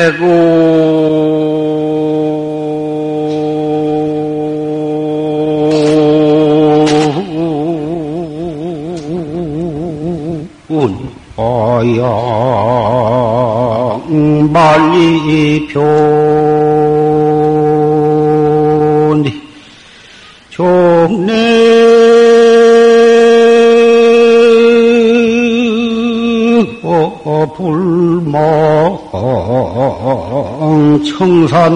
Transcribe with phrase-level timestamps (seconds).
[0.00, 0.40] 태군
[11.36, 12.10] 어영
[14.50, 16.09] 말리 표
[31.20, 31.74] 청산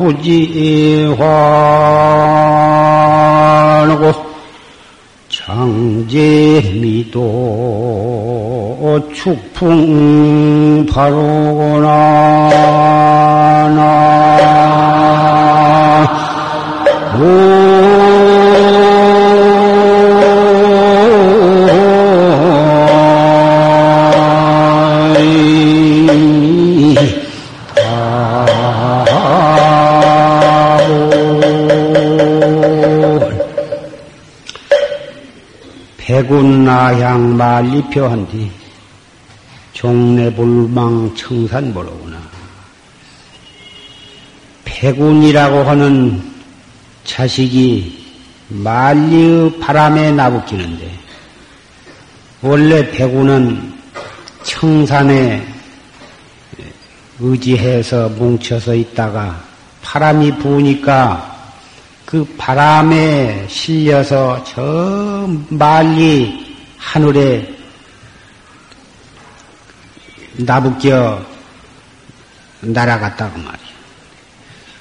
[0.00, 1.20] 부지환고
[5.28, 7.10] 장제미도
[9.12, 11.90] 축풍 바로구나
[36.20, 38.50] 백운나향 말리표한 뒤
[39.72, 42.20] 종래불망 청산보로구나.
[44.64, 46.22] 백운이라고 하는
[47.04, 48.04] 자식이
[48.48, 50.92] 만리의 바람에 나부끼는데
[52.42, 53.72] 원래 백운은
[54.42, 55.46] 청산에
[57.18, 59.42] 의지해서 뭉쳐서 있다가
[59.82, 61.29] 바람이 부으니까
[62.10, 67.48] 그 바람에 실려서 저 멀리 하늘에
[70.38, 71.24] 나부껴
[72.62, 73.70] 날아갔다고 말이야.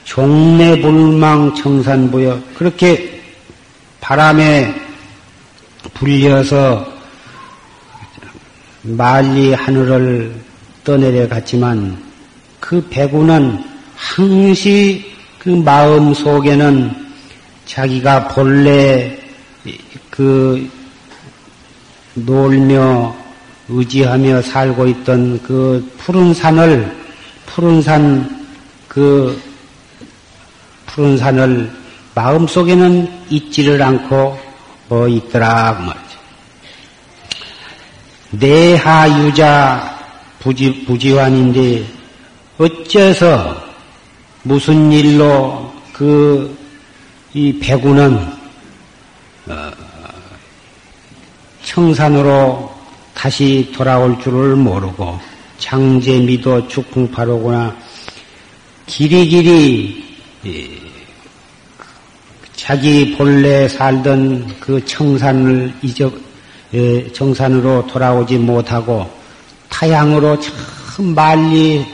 [0.05, 3.21] 종래 불망 청산보여 그렇게
[4.01, 4.73] 바람에
[5.93, 6.91] 불려서
[8.81, 10.33] 멀리 하늘을
[10.83, 11.95] 떠내려갔지만
[12.59, 13.63] 그 배구는
[13.95, 17.08] 항시 그 마음 속에는
[17.69, 19.17] 자기가 본래
[20.09, 20.69] 그
[22.13, 23.15] 놀며
[23.67, 26.97] 의지하며 살고 있던 그 푸른 산을
[27.45, 28.39] 푸른 산
[28.89, 29.39] 그
[30.87, 31.71] 푸른 산을
[32.15, 34.37] 마음 속에는 잊지를 않고
[34.89, 36.19] 뭐 있더라 그 말이죠.
[38.31, 39.97] 내하 유자
[40.39, 41.85] 부지 부지환인데
[42.57, 43.63] 어째서
[44.41, 46.57] 무슨 일로 그
[47.33, 48.17] 이 배구는
[49.47, 49.71] 어,
[51.63, 52.73] 청산으로
[53.13, 55.19] 다시 돌아올 줄을 모르고
[55.59, 57.75] 장제미도 축풍파로구나
[58.87, 60.17] 길이길이
[62.55, 66.11] 자기 본래 살던 그 청산을 잊어
[67.13, 69.09] 정산으로 돌아오지 못하고
[69.69, 71.85] 타향으로 참 말리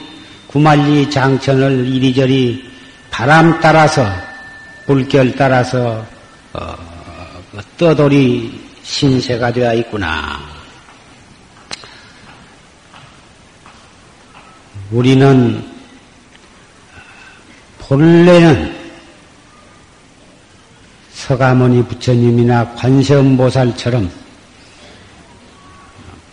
[0.48, 2.64] 구말리 장천을 이리저리
[3.12, 4.25] 바람 따라서
[4.88, 6.06] 물결 따라서
[6.54, 6.76] 어,
[7.52, 10.40] 그 떠돌이 신세가 되어 있구나.
[14.92, 15.68] 우리는
[17.80, 18.76] 본래는
[21.14, 24.12] 서가모니 부처님이나 관세음보살처럼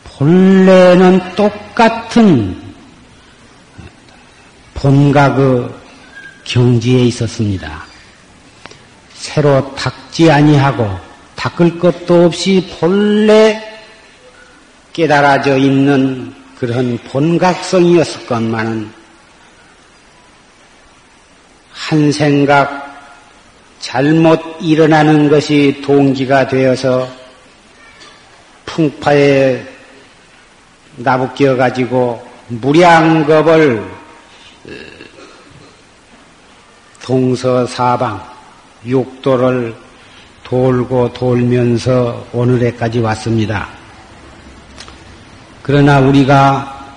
[0.05, 2.61] 본래는 똑같은
[4.75, 5.69] 본각의
[6.45, 7.92] 경지에 있었습니다.
[9.23, 10.99] 새로 닦지 아니하고
[11.37, 13.81] 닦을 것도 없이 본래
[14.93, 18.93] 깨달아져 있는 그런 본각성이었을 것만은
[21.71, 22.83] 한 생각
[23.79, 27.09] 잘못 일어나는 것이 동기가 되어서
[28.67, 29.65] 풍파에
[30.97, 33.89] 나부끼어 가지고 무량겁을
[37.05, 38.32] 동서사방
[38.87, 39.75] 육도를
[40.45, 43.69] 돌고 돌면서 오늘에까지 왔습니다.
[45.63, 46.97] 그러나 우리가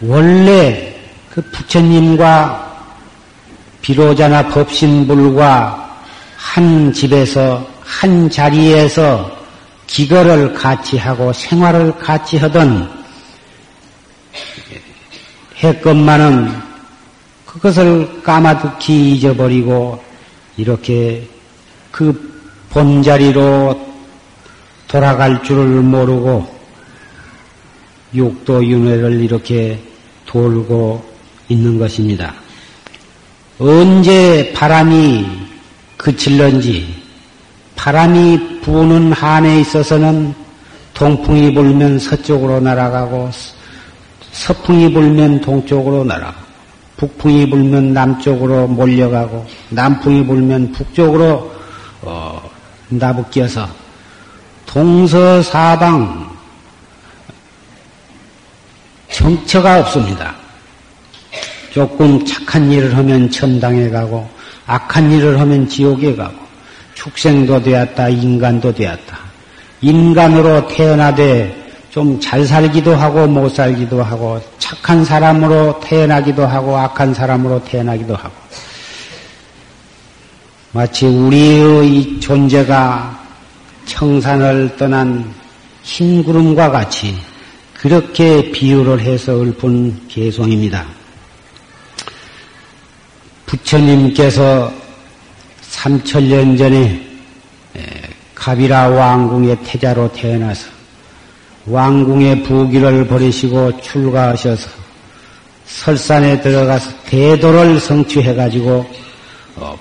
[0.00, 0.96] 원래
[1.30, 2.68] 그 부처님과
[3.82, 5.98] 비로자나 법신불과
[6.36, 9.38] 한 집에서 한 자리에서
[9.86, 12.90] 기거를 같이 하고 생활을 같이 하던
[15.62, 16.70] 했건만은
[17.44, 20.09] 그것을 까마득히 잊어버리고
[20.60, 21.26] 이렇게
[21.90, 22.30] 그
[22.70, 23.88] 본자리로
[24.86, 26.60] 돌아갈 줄을 모르고
[28.14, 29.78] 육도 윤회를 이렇게
[30.26, 31.02] 돌고
[31.48, 32.34] 있는 것입니다.
[33.58, 35.26] 언제 바람이
[35.96, 36.94] 그칠런지
[37.76, 40.34] 바람이 부는 한에 있어서는
[40.92, 43.30] 동풍이 불면 서쪽으로 날아가고
[44.32, 46.49] 서풍이 불면 동쪽으로 날아가고
[47.00, 51.50] 북풍이 불면 남쪽으로 몰려가고 남풍이 불면 북쪽으로
[52.02, 52.50] 어,
[52.90, 53.66] 나부껴서
[54.66, 56.28] 동서사방
[59.10, 60.34] 정처가 없습니다.
[61.70, 64.28] 조금 착한 일을 하면 천당에 가고
[64.66, 66.36] 악한 일을 하면 지옥에 가고
[66.92, 69.18] 축생도 되었다 인간도 되었다.
[69.80, 71.59] 인간으로 태어나되
[71.90, 78.32] 좀 잘 살기도 하고 못 살기도 하고 착한 사람으로 태어나기도 하고 악한 사람으로 태어나기도 하고
[80.72, 83.18] 마치 우리의 존재가
[83.86, 85.34] 청산을 떠난
[85.82, 87.16] 흰 구름과 같이
[87.74, 90.86] 그렇게 비유를 해서 읊은 개송입니다.
[93.46, 94.72] 부처님께서
[95.72, 97.04] 3천년 전에
[98.36, 100.79] 가비라 왕궁의 태자로 태어나서
[101.70, 104.68] 왕궁의 부귀를 버리시고 출가하셔서
[105.66, 108.86] 설산에 들어가서 대도를 성취해가지고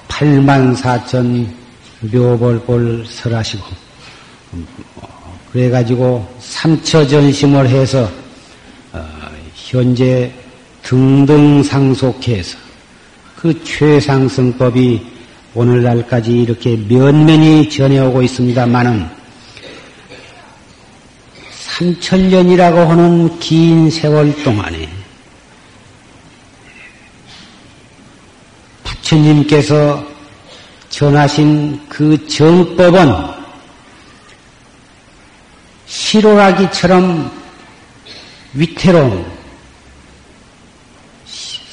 [0.07, 1.47] 8만 어, 4천
[2.01, 3.63] 묘벌볼 설하시고
[5.51, 8.09] 그래가지고 삼처전심을 해서
[8.93, 9.05] 어,
[9.55, 10.31] 현재
[10.83, 12.57] 등등상속해서
[13.35, 15.01] 그 최상승법이
[15.55, 19.18] 오늘날까지 이렇게 면면히 전해오고 있습니다만은
[21.79, 24.89] 삼천년이라고 하는 긴 세월 동안에
[28.83, 30.05] 부처님께서
[30.89, 33.15] 전하신 그 정법은
[35.85, 37.31] 시로라기처럼
[38.55, 39.25] 위태로운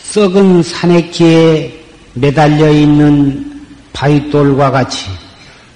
[0.05, 5.07] 썩은 산에끼에 매달려 있는 바위돌과 같이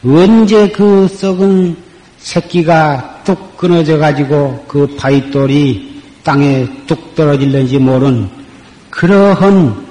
[0.05, 1.90] 언제 그 썩은
[2.23, 8.29] 새끼가 뚝 끊어져 가지고 그 바위돌이 땅에 뚝 떨어질는지 모른
[8.91, 9.87] 그러한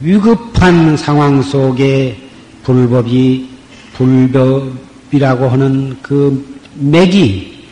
[0.00, 2.16] 위급한 상황 속에
[2.62, 3.48] 불법이
[3.94, 7.66] 불법이라고 하는 그 맥이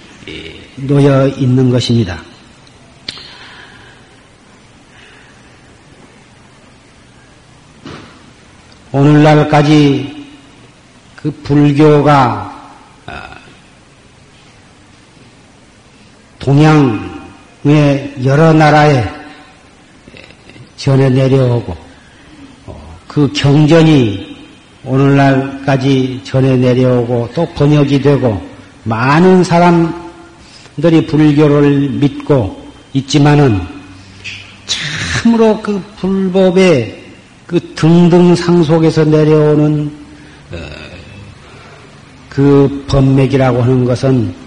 [0.76, 2.20] 놓여 있는 것입니다.
[8.92, 10.26] 오늘날까지
[11.16, 12.55] 그 불교가
[16.46, 19.04] 동양의 여러 나라에
[20.76, 21.76] 전해 내려오고
[22.66, 24.36] 어, 그 경전이
[24.84, 28.40] 오늘날까지 전해 내려오고 또 번역이 되고
[28.84, 30.12] 많은 사람
[30.80, 33.60] 들이 불교를 믿고 있지만은
[34.66, 37.06] 참으로 그 불법의
[37.48, 39.90] 그 등등상 속에서 내려오는
[40.52, 40.56] 어,
[42.28, 44.45] 그 법맥이라고 하는 것은 어,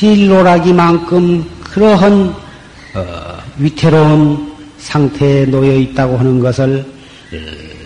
[0.00, 2.34] 실로라기만큼 그러한
[2.94, 6.86] 어, 위태로운 상태에 놓여 있다고 하는 것을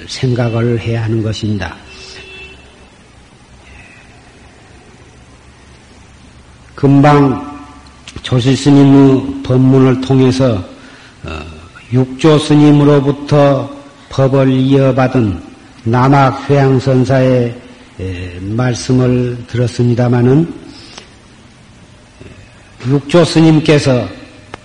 [0.06, 1.74] 생각을 해야 하는 것입니다.
[6.76, 7.58] 금방
[8.22, 10.64] 조실 스님의 법문을 통해서
[11.24, 11.40] 어,
[11.92, 13.68] 육조 스님으로부터
[14.10, 15.42] 법을 이어받은
[15.82, 17.60] 남학 회양선사의
[18.40, 20.63] 말씀을 들었습니다마는
[22.86, 24.06] 육조 스님께서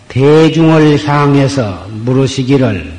[0.09, 2.97] 대중을 향해서 물으시기를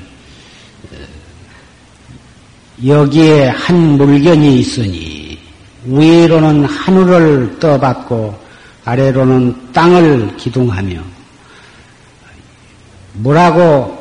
[2.86, 5.38] 여기에 한 물견이 있으니
[5.84, 8.38] 위로는 하늘을 떠받고
[8.84, 11.00] 아래로는 땅을 기둥하며
[13.14, 14.00] 뭐라고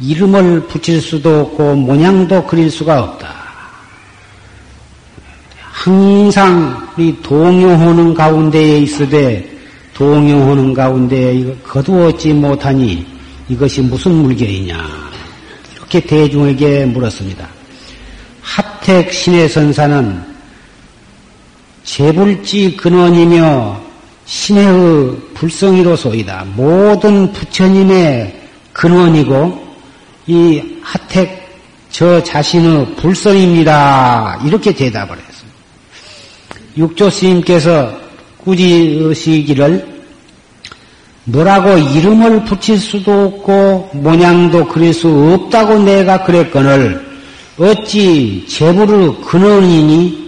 [0.00, 3.34] 이름을 붙일 수도 없고 모양도 그릴 수가 없다.
[5.60, 9.55] 항상 우리 동요하는 가운데에 있으되
[9.96, 13.06] 동요하는 가운데에 거두었지 못하니
[13.48, 14.76] 이것이 무슨 물결이냐
[15.74, 17.48] 이렇게 대중에게 물었습니다.
[18.42, 20.22] 합택 신의 선사는
[21.84, 23.80] 재불지 근원이며
[24.26, 26.44] 신의 불성이로소이다.
[26.56, 29.66] 모든 부처님의 근원이고
[30.26, 31.58] 이 하택
[31.90, 34.42] 저 자신의 불성입니다.
[34.44, 35.58] 이렇게 대답을 했습니다.
[36.76, 38.05] 육조 스님께서
[38.46, 39.96] 꾸짖으시기를
[41.24, 47.04] 뭐라고 이름을 붙일 수도 없고 모양도 그릴 수 없다고 내가 그랬거늘
[47.58, 50.26] 어찌 제부를 근원이니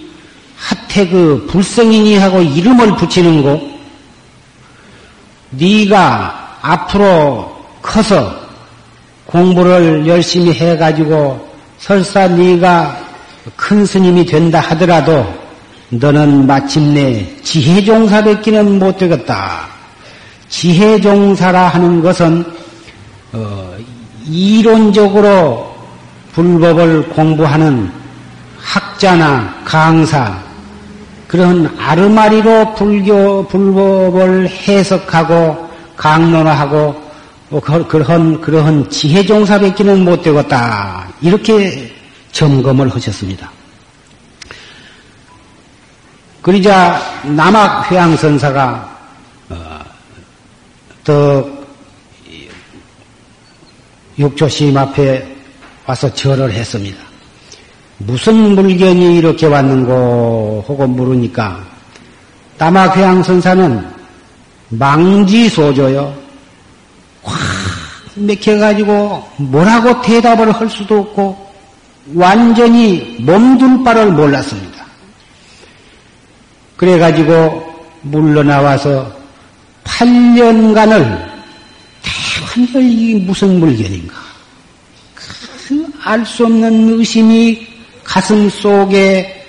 [0.57, 3.79] 하태 그 불성이니 하고 이름을 붙이는고?
[5.51, 8.35] 네가 앞으로 커서
[9.27, 11.49] 공부를 열심히 해가지고
[11.79, 12.99] 설사 네가
[13.55, 15.48] 큰 스님이 된다 하더라도
[15.90, 19.66] 너는 마침내 지혜종사 뵙기는 못 되겠다.
[20.49, 22.45] 지혜종사라 하는 것은
[23.33, 23.75] 어,
[24.26, 25.75] 이론적으로
[26.33, 27.90] 불법을 공부하는
[28.59, 30.38] 학자나 강사
[31.26, 37.09] 그런 아르마리로 불교 불법을 해석하고 강론하고
[37.50, 41.92] 뭐 그런 그러한 지혜종사 뵙기는 못 되겠다 이렇게
[42.33, 43.50] 점검을 하셨습니다.
[46.49, 48.99] 그러자 남학 회양선사가
[51.05, 51.47] 더
[54.19, 55.37] 육조심 앞에
[55.85, 56.97] 와서 절을 했습니다.
[57.99, 61.62] 무슨 물건이 이렇게 왔는고 하고 물으니까
[62.57, 63.87] 따마회양 선사는
[64.71, 66.14] 망지소조요.
[67.25, 67.38] 확
[68.14, 71.52] 맥혀가지고 뭐라고 대답을 할 수도 없고
[72.14, 74.78] 완전히 몸둘 바를 몰랐습니다.
[76.79, 79.13] 그래가지고 물러나와서
[79.83, 81.29] 8년간을
[82.03, 84.15] 대관절 이 무슨 물건인가.
[85.15, 87.67] 그알수 없는 의심이
[88.05, 89.45] 가슴 속에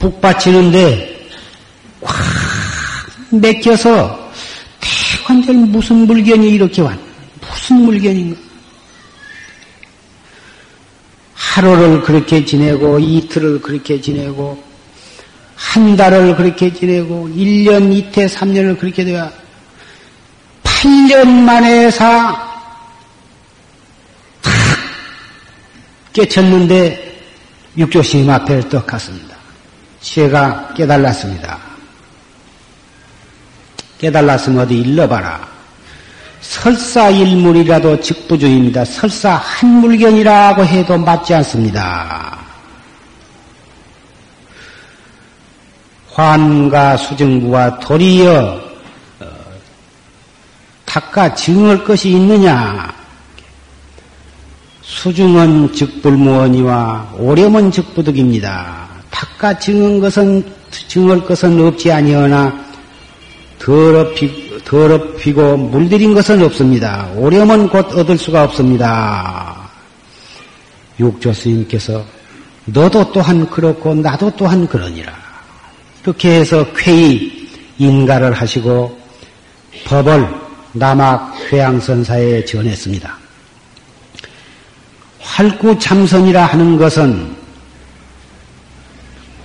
[0.00, 1.30] 북받치는데
[2.00, 2.16] 꽉
[3.30, 4.32] 맥혀서
[4.80, 6.98] 대관절 무슨 물건이 이렇게 왔
[7.40, 8.40] 무슨 물건인가.
[11.34, 14.67] 하루를 그렇게 지내고 이틀을 그렇게 지내고
[15.58, 19.28] 한 달을 그렇게 지내고 1년, 이태, 3년을 그렇게 돼야
[20.62, 22.32] 8년 만에 사,
[24.40, 24.52] 탁
[26.12, 27.20] 깨쳤는데
[27.76, 29.36] 육조심 앞에 떡 갔습니다.
[30.00, 31.58] 제가 깨달았습니다.
[33.98, 35.48] 깨달았으면 어디 일러봐라.
[36.40, 38.84] 설사 일물이라도 직부주의입니다.
[38.84, 42.47] 설사 한 물견이라고 해도 맞지 않습니다.
[46.18, 48.60] 환과 수정부와 도리어
[49.20, 49.26] 어,
[50.84, 52.92] 탁과 증을 것이 있느냐?
[54.82, 58.88] 수중은 즉불무원이와 오렴은 즉부득입니다.
[59.12, 60.44] 탁과 증은 것은
[60.88, 62.64] 증을 것은 없지 아니하나
[63.60, 67.08] 더럽히, 더럽히고 물들인 것은 없습니다.
[67.14, 69.70] 오렴은 곧 얻을 수가 없습니다.
[70.98, 72.04] 육조 스님께서
[72.64, 75.27] 너도 또한 그렇고 나도 또한 그러니라.
[76.08, 78.98] 그렇게 해서 쾌히 인가를 하시고
[79.84, 80.26] 법을
[80.72, 83.14] 남학 회양선사에 전했습니다.
[85.20, 87.36] 활구참선이라 하는 것은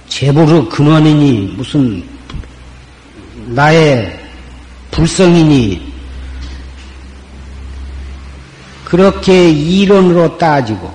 [0.07, 2.01] 재부르 근원이니 무슨
[3.47, 4.17] 나의
[4.91, 5.91] 불성이니
[8.85, 10.93] 그렇게 이론으로 따지고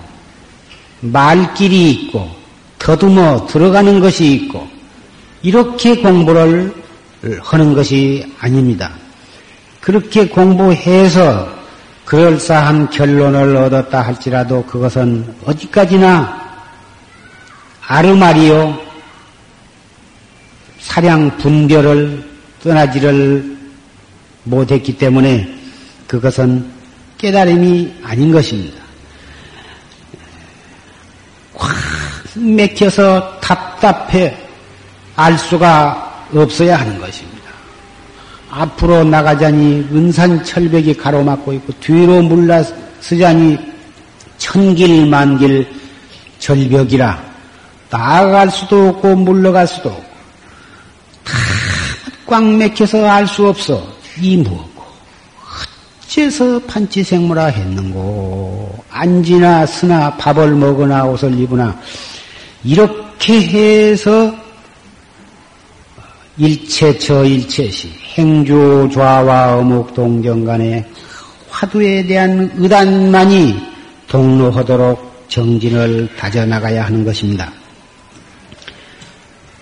[1.02, 2.30] 말길이 있고
[2.78, 4.77] 더듬어 들어가는 것이 있고
[5.42, 6.74] 이렇게 공부를
[7.42, 8.92] 하는 것이 아닙니다.
[9.80, 11.58] 그렇게 공부해서
[12.04, 16.48] 그럴싸한 결론을 얻었다 할지라도 그것은 어디까지나
[17.86, 18.78] 아르마리요
[20.80, 22.24] 사량 분별을
[22.62, 23.58] 떠나지를
[24.44, 25.54] 못했기 때문에
[26.06, 26.66] 그것은
[27.18, 28.82] 깨달음이 아닌 것입니다.
[31.54, 31.76] 확
[32.36, 34.47] 맥혀서 답답해
[35.18, 37.50] 알 수가 없어야 하는 것입니다.
[38.50, 43.58] 앞으로 나가자니 은산 철벽이 가로막고 있고 뒤로 물러서자니
[44.38, 45.68] 천길 만길
[46.38, 47.20] 절벽이라
[47.90, 50.04] 나아갈 수도 없고 물러갈 수도 없고
[52.24, 53.84] 다꽉 맥혀서 알 수 없어
[54.20, 54.84] 이 무엇고
[56.04, 61.76] 어째서 판치생물아 했는고 안지나 쓰나 밥을 먹으나 옷을 입으나
[62.62, 64.47] 이렇게 해서
[66.38, 70.84] 일체 저 일체시 행주 좌와 어묵 동정 간의
[71.50, 73.60] 화두에 대한 의단만이
[74.06, 77.52] 동로하도록 정진을 다져나가야 하는 것입니다.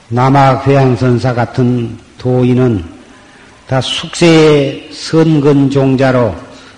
[0.08, 2.84] 남학 회양선사 같은 도인은
[3.66, 6.36] 다 숙세의 선근종자로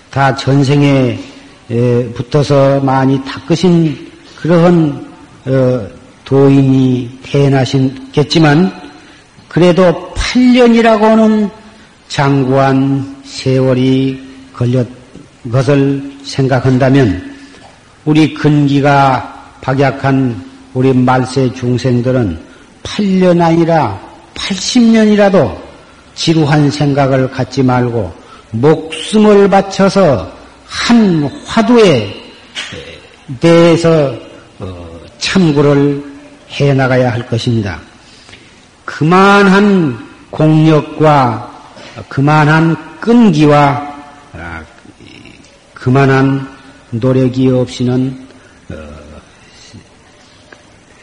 [0.09, 1.19] 다 전생에
[2.15, 5.07] 붙어서 많이 닦으신 그러한
[5.45, 5.87] 어,
[6.23, 8.78] 도인이 태어나신겠지만
[9.49, 11.49] 그래도 8년이라고는
[12.07, 14.87] 장구한 세월이 걸렸
[15.51, 17.35] 것을 생각한다면
[18.05, 22.39] 우리 근기가 박약한 우리 말세 중생들은
[22.83, 23.99] 8년 아니라
[24.35, 25.57] 80년이라도
[26.15, 28.13] 지루한 생각을 갖지 말고
[28.51, 30.31] 목숨을 바쳐서
[30.65, 32.13] 한 화두에
[33.39, 34.13] 대해서
[34.59, 36.03] 어, 참고를
[36.51, 37.79] 해 나가야 할 것입니다.
[38.89, 41.47] 그만한 공력과
[42.09, 43.95] 그만한 끈기와
[44.33, 44.63] 아,
[45.75, 46.49] 그만한
[46.89, 48.27] 노력이 없이는
[48.69, 48.75] 어,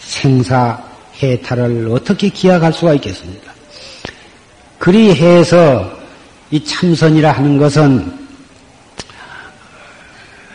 [0.00, 0.82] 생사
[1.22, 3.52] 해탈을 어떻게 기약할 수가 있겠습니까?
[4.80, 5.88] 그리 해서
[6.50, 8.26] 이 참선이라 하는 것은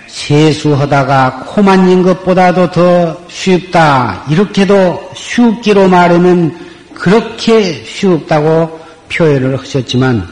[0.07, 4.25] 세수하다가 코 만진 것보다도 더 쉽다.
[4.29, 6.70] 이렇게도 쉽기로 말하면
[7.01, 8.79] 그렇게 쉽다고
[9.11, 10.27] 표현을 하셨지만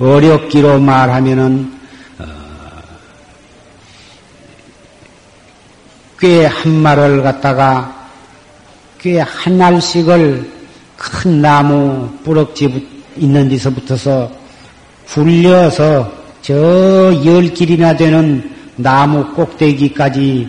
[0.00, 1.72] 어렵기로 말하면은
[2.18, 2.24] 어,
[6.18, 8.08] 꽤한 말을 갖다가
[8.98, 10.50] 꽤 한 알씩을
[10.96, 14.32] 큰 나무 뿌럭지 있는 데서부터서
[15.06, 16.12] 굴려서
[16.42, 16.52] 저
[17.24, 20.48] 열 길이나 되는 나무 꼭대기까지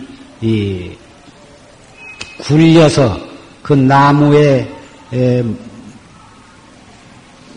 [2.42, 3.16] 굴려서
[3.62, 4.81] 그 나무에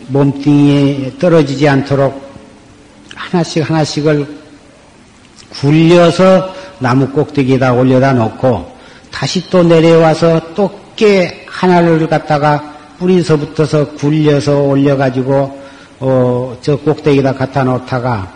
[0.08, 2.30] 몸뚱이에 떨어지지 않도록
[3.14, 4.26] 하나씩 하나씩을
[5.60, 8.76] 굴려서 나무 꼭대기에다 올려다 놓고
[9.10, 15.60] 다시 또 내려와서 또 깨 하나를 갖다가 뿌리서부터서 굴려서 올려가지고
[16.00, 18.32] 어, 저 꼭대기에다 갖다 놓다가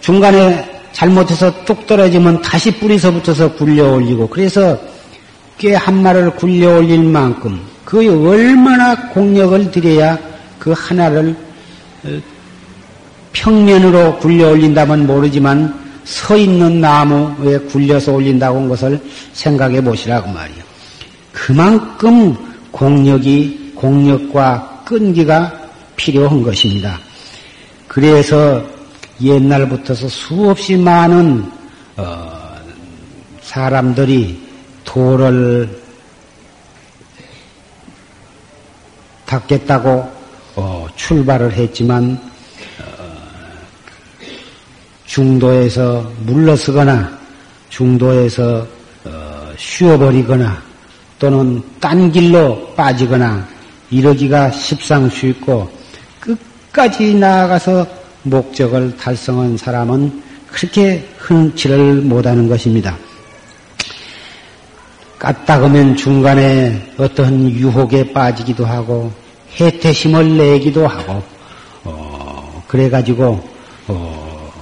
[0.00, 4.78] 중간에 잘못해서 뚝 떨어지면 다시 뿌리서부터서 굴려 올리고 그래서
[5.58, 10.18] 꽤 한 마를 굴려 올릴 만큼 그 얼마나 공력을 들여야
[10.58, 11.34] 그 하나를
[12.04, 12.20] 어,
[13.32, 15.74] 평면으로 굴려 올린다면 모르지만
[16.04, 19.00] 서 있는 나무에 굴려서 올린다고 한 것을
[19.32, 20.62] 생각해 보시라고 말이요.
[21.32, 22.36] 그만큼
[22.72, 25.50] 공력이 공력과 끈기가
[25.96, 26.98] 필요한 것입니다.
[27.86, 28.62] 그래서
[29.22, 31.42] 옛날부터서 수없이 많은
[31.96, 32.54] 어,
[33.40, 34.38] 사람들이
[34.84, 35.87] 도를
[39.28, 40.10] 닦겠다고
[40.56, 42.18] 어, 출발을 했지만
[42.80, 43.18] 어,
[45.06, 47.18] 중도에서 물러서거나
[47.68, 48.66] 중도에서
[49.04, 50.60] 어, 쉬어버리거나
[51.18, 53.46] 또는 딴 길로 빠지거나
[53.90, 55.70] 이러기가 십상수있고
[56.20, 57.86] 끝까지 나아가서
[58.22, 62.96] 목적을 달성한 사람은 그렇게 흔치를 못하는 것입니다.
[65.18, 69.10] 까딱하면 중간에 어떤 유혹에 빠지기도 하고
[69.60, 71.22] 해태심을 내기도 하고
[71.84, 73.40] 어, 그래가지고
[73.88, 74.52] 어,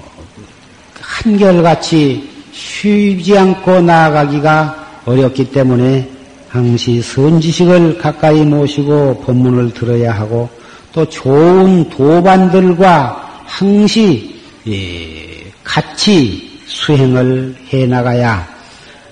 [1.01, 6.09] 한결같이 쉬지 않고 나아가기가 어렵기 때문에
[6.49, 10.49] 항시 선지식을 가까이 모시고 법문을 들어야 하고
[10.93, 14.35] 또 좋은 도반들과 항시
[14.67, 18.56] 예, 같이 수행을 해 나가야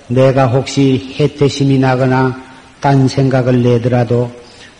[0.07, 2.43] 내가 혹시 해태심이 나거나
[2.79, 4.31] 딴 생각을 내더라도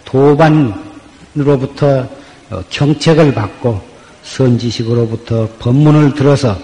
[0.06, 2.08] 도반으로부터
[2.52, 3.82] 어, 경책을 받고
[4.24, 6.58] 선지식으로부터 법문을 들어서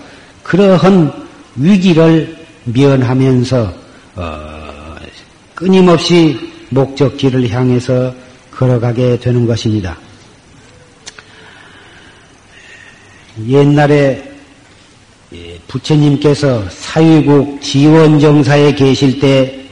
[0.43, 1.11] 그러한
[1.55, 3.73] 위기를 면하면서
[4.15, 4.95] 어,
[5.55, 6.37] 끊임없이
[6.69, 8.13] 목적지를 향해서
[8.51, 9.97] 걸어가게 되는 것입니다.
[13.47, 14.30] 옛날에
[15.33, 19.69] 예, 부처님께서 사위국 지원정사에 계실 때한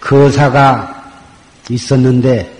[0.00, 1.12] 거사가
[1.68, 2.56] 있었는데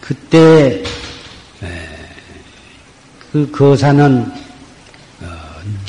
[0.00, 0.82] 그때
[1.62, 1.88] 예,
[3.32, 4.32] 그 거사는
[5.22, 5.26] 어,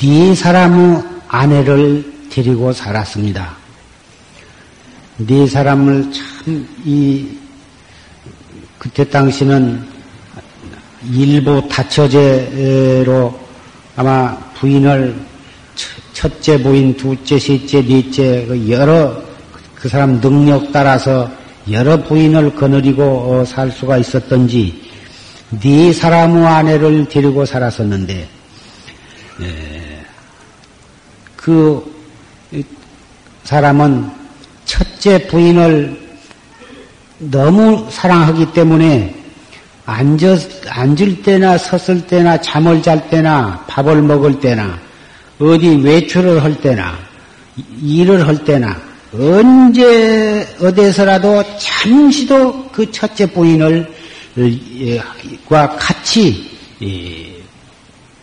[0.00, 3.56] 네 사람의 아내를 데리고 살았습니다.
[5.18, 7.47] 네 사람을 참 이
[8.78, 9.84] 그때 당시는
[11.12, 13.38] 일부 다처제로
[13.96, 15.16] 아마 부인을
[16.12, 19.22] 첫째 부인, 둘째, 셋째, 넷째 그 여러
[19.74, 21.30] 그 사람 능력 따라서
[21.70, 24.82] 여러 부인을 거느리고 어, 살 수가 있었던지
[25.60, 28.28] 네 사람의 아내를 데리고 살았었는데
[29.40, 30.04] 예,
[31.36, 31.84] 그
[33.44, 34.10] 사람은
[34.64, 36.07] 첫째 부인을
[37.18, 39.14] 너무 사랑하기 때문에
[39.86, 44.78] 앉을, 앉을 때나 섰을 때나 잠을 잘 때나 밥을 먹을 때나
[45.38, 46.98] 어디 외출을 할 때나
[47.82, 48.76] 일을 할 때나
[49.12, 53.90] 언제 어디서라도 잠시도 그 첫째 부인을
[54.38, 55.02] 예,
[55.48, 56.50] 과 같이
[56.82, 57.42] 예,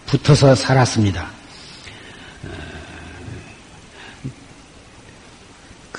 [0.06, 1.35] 붙어서 살았습니다.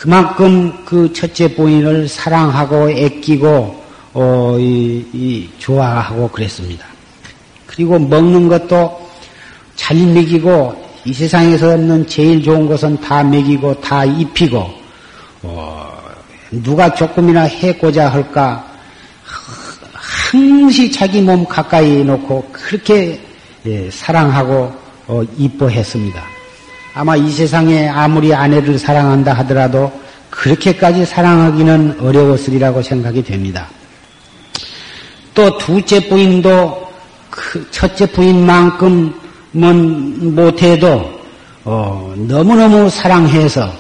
[0.06, 6.86] 그만큼 그 첫째 부인을 사랑하고 애끼고 어, 이, 이, 좋아하고 그랬습니다.
[7.66, 9.04] 그리고 먹는 것도
[9.74, 14.70] 잘 먹이고 이 세상에서 없는 제일 좋은 것은 다 먹이고 다 입히고
[15.42, 15.98] 어,
[16.52, 18.64] 누가 조금이나 해고자 할까
[19.92, 23.20] 항시 자기 몸 가까이 놓고 그렇게
[23.66, 24.72] 예, 사랑하고
[25.08, 26.35] 어, 이뻐했습니다.
[26.98, 29.92] 아마 이 세상에 아무리 아내를 사랑한다 하더라도
[30.30, 33.68] 그렇게까지 사랑하기는 어려웠으리라고 생각이 됩니다.
[35.34, 36.88] 또 둘째 부인도
[37.28, 39.12] 그 첫째 부인만큼은
[40.34, 41.20] 못해도
[41.64, 43.70] 어, 너무너무 사랑해서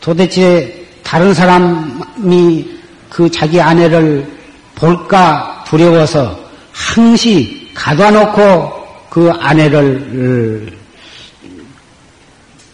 [0.00, 2.70] 도대체 다른 사람이
[3.10, 4.30] 그 자기 아내를
[4.76, 6.38] 볼까 두려워서
[6.70, 8.72] 항시 가둬 놓고
[9.10, 10.78] 그 아내를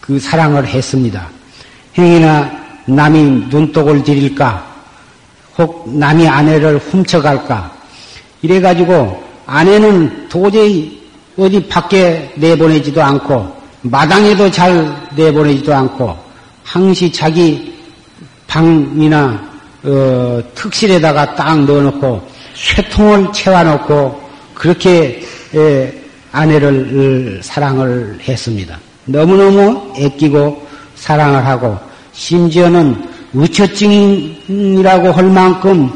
[0.05, 1.27] 그 사랑을 했습니다.
[1.97, 2.51] 행이나
[2.85, 4.65] 남이 눈독을 들일까,
[5.57, 7.71] 혹 남이 아내를 훔쳐갈까,
[8.41, 11.01] 이래가지고 아내는 도저히
[11.37, 16.15] 어디 밖에 내보내지도 않고, 마당에도 잘 내보내지도 않고,
[16.63, 17.73] 항시 자기
[18.47, 25.21] 방이나 어, 특실에다가 딱 넣어놓고 쇠통을 채워놓고 그렇게
[25.53, 25.93] 에,
[26.31, 28.79] 아내를 사랑을 했습니다.
[29.05, 30.65] 너무너무 애끼고
[30.95, 31.77] 사랑을 하고
[32.13, 35.89] 심지어는 의처증이라고 할 만큼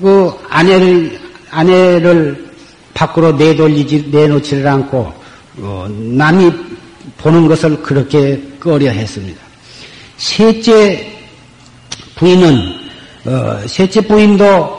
[0.00, 1.18] 그 아내를
[1.50, 2.48] 아내를
[2.94, 5.12] 밖으로 내돌리지 내놓지를 않고
[5.58, 6.52] 어, 남이
[7.18, 9.40] 보는 것을 그렇게 꺼려 했습니다.
[10.16, 11.18] 셋째
[12.16, 12.56] 부인은
[13.26, 14.78] 어, 셋째 부인도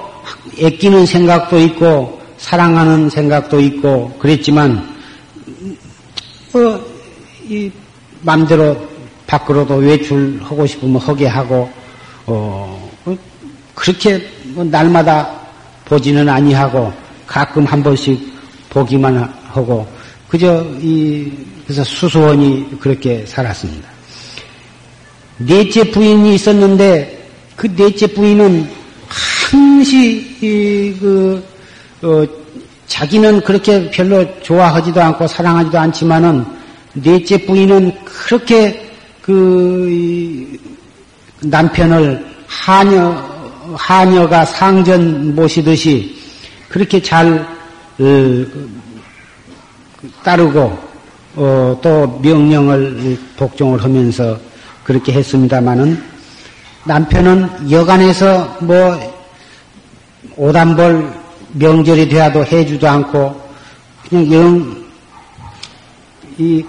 [0.57, 4.97] 애끼는 생각도 있고 사랑하는 생각도 있고 그랬지만
[6.53, 6.79] 어,
[7.49, 7.71] 이
[8.21, 8.77] 맘대로
[9.25, 11.67] 밖으로도 외출하고 싶으면 하게 하고
[12.27, 13.17] 어, 어,
[13.73, 15.27] 그렇게 뭐 날마다
[15.85, 16.93] 보지는 아니하고
[17.25, 18.19] 가끔 한 번씩
[18.69, 19.87] 보기만 하고
[20.27, 21.31] 그저 이
[21.65, 23.89] 그래서 수수원이 그렇게 살았습니다.
[25.39, 28.69] 넷째 부인이 있었는데 그 넷째 부인은
[29.07, 31.43] 항시 그
[32.03, 32.25] 어,
[32.85, 36.58] 자기는 그렇게 별로 좋아하지도 않고 사랑하지도 않지만은
[36.93, 38.89] 넷째 부인은 그렇게
[39.21, 40.57] 그
[41.41, 43.29] 남편을 하녀
[43.75, 46.15] 하녀가 상전 모시듯이
[46.67, 47.47] 그렇게 잘
[47.99, 48.45] 어,
[50.23, 50.77] 따르고
[51.35, 54.37] 어, 또 명령을 복종을 하면서
[54.83, 56.01] 그렇게 했습니다마는
[56.85, 58.97] 남편은 여간에서 뭐
[60.35, 61.13] 오단벌
[61.53, 63.49] 명절이 되어도 해주도 않고
[64.09, 64.85] 그냥 영,
[66.37, 66.65] 이,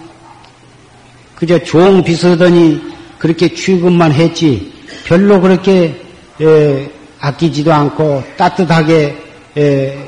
[1.41, 2.81] 그저 종 비서더니
[3.19, 4.73] 그렇게 취급만 했지
[5.07, 6.01] 별로 그렇게
[6.41, 9.17] 에, 아끼지도 않고 따뜻하게
[9.57, 9.99] 에,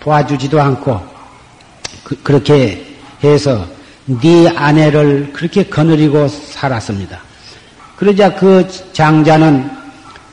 [0.00, 1.00] 도와주지도 않고
[2.02, 2.84] 그, 렇게
[3.22, 3.64] 해서
[4.04, 7.20] 네 아내를 그렇게 거느리고 살았습니다.
[7.96, 9.70] 그러자 그 장자는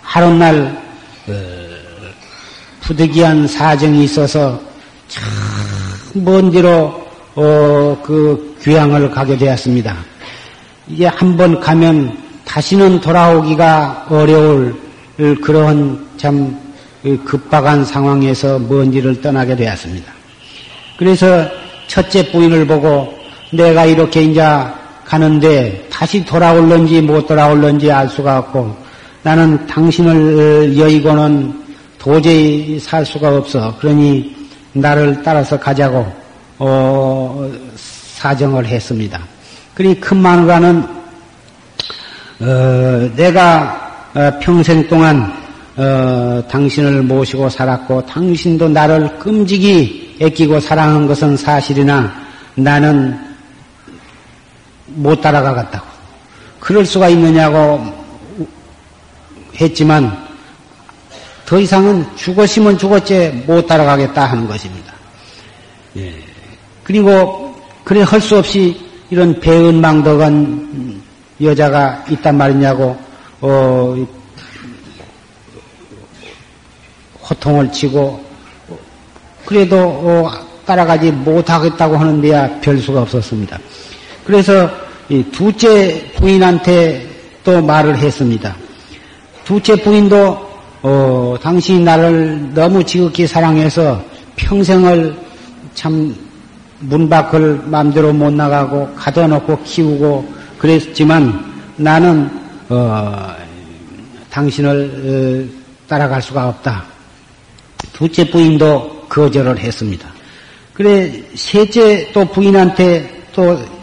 [0.01, 0.81] 하룻날
[1.27, 1.33] 어,
[2.81, 4.59] 부득이한 사정이 있어서
[5.07, 5.23] 참
[6.13, 9.95] 먼 뒤로 어, 그 귀향을 가게 되었습니다.
[10.89, 14.75] 이게 한 번 가면 다시는 돌아오기가 어려울
[15.43, 16.57] 그런 참
[17.25, 20.11] 급박한 상황에서 먼 길을 떠나게 되었습니다.
[20.97, 21.47] 그래서
[21.87, 23.13] 첫째 부인을 보고
[23.51, 24.41] 내가 이렇게 이제
[25.05, 28.75] 가는데 다시 돌아올런지 못 돌아올런지 알 수가 없고
[29.21, 31.53] 나는 당신을 여의고는
[31.99, 33.75] 도저히 살 수가 없어.
[33.79, 34.35] 그러니
[34.73, 36.05] 나를 따라서 가자고
[36.57, 39.19] 어, 사정을 했습니다.
[39.79, 40.83] 그리 큰 마누라는
[42.41, 45.33] 어, 내가 어, 평생 동안
[45.77, 52.13] 어, 당신을 모시고 살았고 당신도 나를 끔찍이 애끼고 사랑한 것은 사실이나
[52.55, 53.17] 나는
[54.87, 55.87] 못 따라가겠다고.
[56.59, 57.81] 그럴 수가 있느냐고
[59.61, 60.11] 했지만
[61.45, 64.93] 더 이상은 죽었으면 죽었지 못 따라가겠다 하는 것입니다.
[65.95, 66.13] 예.
[66.83, 71.01] 그리고 그래 할 수 없이 이런 배은망덕한
[71.41, 72.97] 여자가 있단 말이냐고
[73.41, 73.95] 어,
[77.29, 78.23] 호통을 치고
[79.45, 80.31] 그래도 어,
[80.65, 83.57] 따라가지 못하겠다고 하는 데야 별 수가 없었습니다.
[84.23, 84.69] 그래서
[85.09, 87.09] 이 둘째 부인한테
[87.43, 88.55] 또 말을 했습니다.
[89.43, 90.49] 둘째 부인도
[90.83, 94.03] 어, 당신이 나를 너무 지극히 사랑해서
[94.35, 95.17] 평생을
[95.73, 96.15] 참
[96.79, 102.29] 문 밖을 마음대로 못 나가고 가둬놓고 키우고 그랬지만 나는
[102.69, 103.33] 어,
[104.29, 106.83] 당신을 어, 따라갈 수가 없다.
[107.93, 110.07] 둘째 부인도 거절을 했습니다.
[110.73, 113.79] 그래 셋째 또 부인한테 또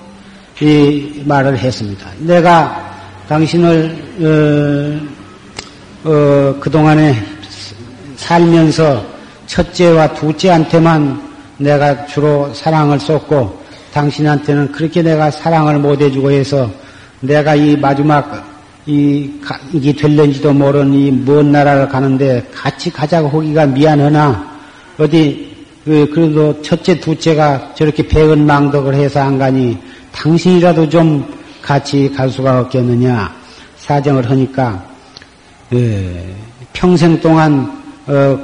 [0.60, 2.08] 이 말을 했습니다.
[2.18, 2.94] 내가
[3.28, 5.00] 당신을
[6.04, 7.14] 어, 어, 그동안에
[8.16, 9.04] 살면서
[9.46, 11.25] 첫째와 둘째한테만
[11.58, 13.60] 내가 주로 사랑을 쏟고
[13.92, 16.70] 당신한테는 그렇게 내가 사랑을 못 해주고 해서
[17.20, 18.44] 내가 이 마지막
[18.84, 19.30] 이,
[19.72, 24.56] 이게 될는지도 모르는 이 먼 나라를 가는데 같이 가자고 하기가 미안하나?
[24.98, 29.76] 어디 그, 그래도 첫째 둘째가 저렇게 배은 망덕을 해서 안 가니
[30.12, 31.26] 당신이라도 좀
[31.62, 33.34] 같이 갈 수가 없겠느냐?
[33.78, 34.84] 사정을 하니까
[35.72, 36.34] 예,
[36.72, 38.38] 평생 동안 어,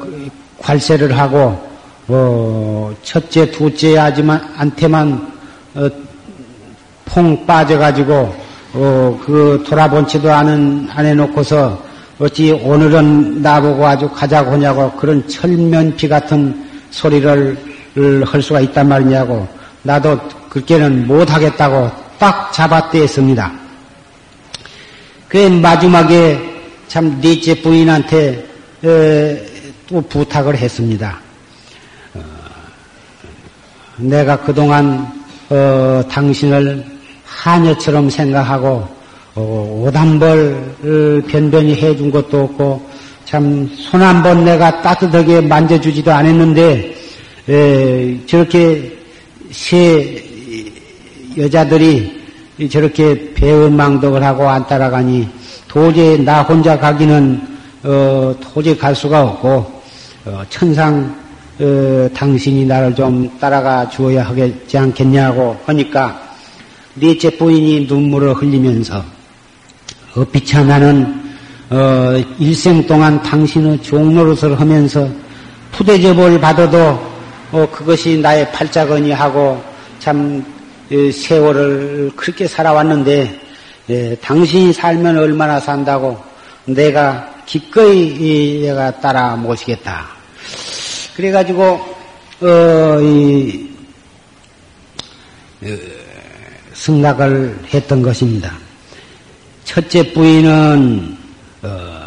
[0.58, 1.71] 관세를 하고
[2.14, 5.32] 어, 첫째 둘째 아지만 한테만
[5.74, 5.88] 어,
[7.06, 8.34] 퐁 빠져가지고
[8.74, 11.82] 어, 그 돌아본지도 않은 안 해놓고서
[12.18, 17.56] 어찌 오늘은 나보고 아주 가자고 하냐고 그런 철면피 같은 소리를
[18.26, 19.48] 할 수가 있단 말이냐고
[19.82, 20.18] 나도
[20.50, 23.52] 그렇게는 못하겠다고 딱 잡아떼었습니다.
[25.28, 26.38] 그 마지막에
[26.88, 28.46] 참 넷째 부인한테
[29.88, 31.31] 또 부탁을 했습니다.
[34.02, 35.06] 어, 내가 그동안
[35.48, 36.84] 어, 당신을
[37.24, 38.86] 하녀처럼 생각하고
[39.34, 42.90] 어, 오단벌 변변히 해준 것도 없고
[43.24, 46.94] 참 손 한 번 내가 따뜻하게 만져주지도 않았는데
[47.48, 48.92] 에, 저렇게
[49.50, 50.22] 새
[51.38, 52.20] 여자들이
[52.70, 55.28] 저렇게 배은망덕을 하고 안 따라가니
[55.66, 57.40] 도저히 나 혼자 가기는
[57.84, 59.82] 어, 도저히 갈 수가 없고
[60.26, 61.21] 어, 천상
[61.60, 66.20] 어, 당신이 나를 좀 따라가 주어야 하겠지 않겠냐고 하니까
[66.94, 69.02] 넷째 부인이 눈물을 흘리면서
[70.14, 71.22] 어 비차 나는
[71.70, 75.08] 어, 일생 동안 당신의 종노릇을 하면서
[75.72, 76.98] 푸대접을 받아도
[77.50, 79.62] 어, 그것이 나의 팔자거니 하고
[79.98, 80.44] 참
[80.90, 83.40] 세월을 그렇게 살아왔는데
[83.90, 86.18] 예, 당신이 살면 얼마나 산다고
[86.66, 90.11] 내가 기꺼이 내가 따라 모시겠다.
[91.16, 91.62] 그래가지고
[92.40, 93.68] 어, 이,
[95.62, 95.66] 어,
[96.72, 98.56] 승낙을 했던 것입니다.
[99.64, 101.16] 첫째 부인은
[101.62, 102.02] 어,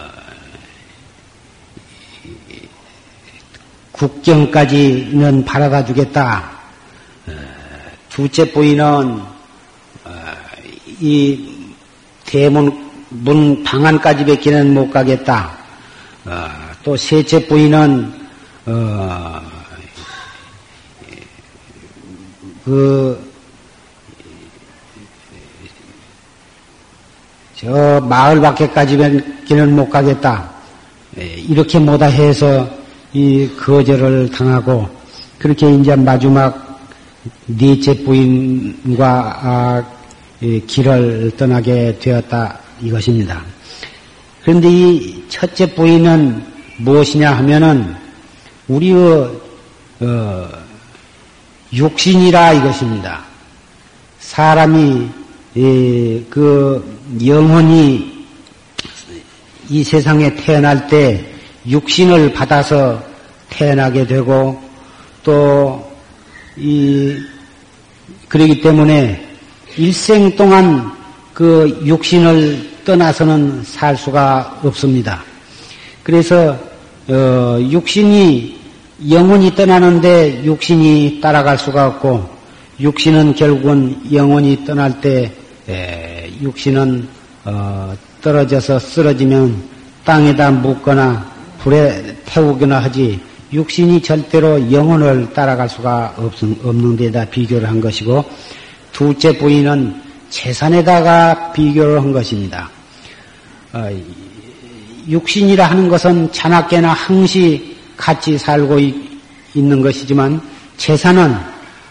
[3.92, 6.52] 국경까지는 바라다 주겠다.
[8.10, 10.12] 둘째 부인은 어,
[11.00, 11.68] 이
[12.26, 15.58] 대문 문 방안까지 밖에는 못 가겠다.
[16.26, 16.50] 어,
[16.84, 18.25] 또 셋째 부인은
[18.68, 19.42] 어,
[22.64, 23.32] 그,
[27.56, 30.50] 저 마을 밖에까지는 못 가겠다.
[31.18, 32.68] 예, 이렇게 못다 해서
[33.14, 34.90] 이 거절을 당하고
[35.38, 36.82] 그렇게 이제 마지막
[37.46, 39.84] 넷째 부인과 아,
[40.68, 43.42] 길을 떠나게 되었다 이것입니다.
[44.44, 46.44] 그런데 이 첫째 부인은
[46.80, 48.05] 무엇이냐 하면은
[48.68, 48.96] 우리의
[50.02, 50.50] 어,
[51.74, 53.24] 육신이라 이것입니다.
[54.20, 55.10] 사람이
[56.30, 58.26] 그 영혼이
[59.70, 61.26] 이 세상에 태어날 때
[61.68, 63.02] 육신을 받아서
[63.50, 64.62] 태어나게 되고
[65.24, 65.96] 또
[66.58, 67.18] 이
[68.30, 69.22] 그러기 때문에
[69.78, 70.92] 일생 동안
[71.34, 75.24] 그 육신을 떠나서는 살 수가 없습니다.
[76.02, 76.58] 그래서
[77.10, 78.55] 어, 육신이
[79.10, 82.30] 영혼이 떠나는데 육신이 따라갈 수가 없고
[82.80, 85.32] 육신은 결국은 영혼이 떠날 때
[85.68, 87.08] 에, 육신은
[87.44, 89.62] 어, 떨어져서 쓰러지면
[90.06, 91.30] 땅에다 묻거나
[91.60, 93.20] 불에 태우거나 하지
[93.52, 98.24] 육신이 절대로 영혼을 따라갈 수가 없는 데다 비교를 한 것이고
[98.92, 102.70] 둘째 부인은 재산에다가 비교를 한 것입니다.
[103.74, 103.90] 어,
[105.08, 109.16] 육신이라 하는 것은 자나깨나 항시 같이 살고 있
[109.62, 110.42] 는 것이지만
[110.78, 111.34] 재산은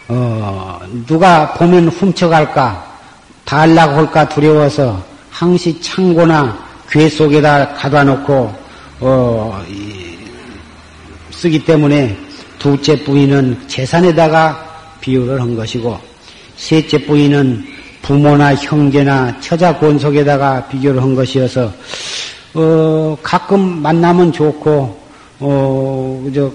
[0.07, 2.85] 어, 누가 보면 훔쳐갈까
[3.43, 6.57] 달라고 할까 두려워서 항시 창고나
[6.89, 8.53] 괴 속에다 가둬 놓고
[8.99, 9.63] 어,
[11.31, 12.15] 쓰기 때문에
[12.59, 14.63] 둘째 부인은 재산에다가
[15.01, 15.99] 비유를 한 것이고
[16.55, 17.65] 셋째 부인은
[18.03, 21.73] 부모나 형제나 처자 권속에다가 비교를 한 것이어서
[22.53, 25.04] 어, 가끔 만나면 좋고
[25.39, 26.51] 어, 그저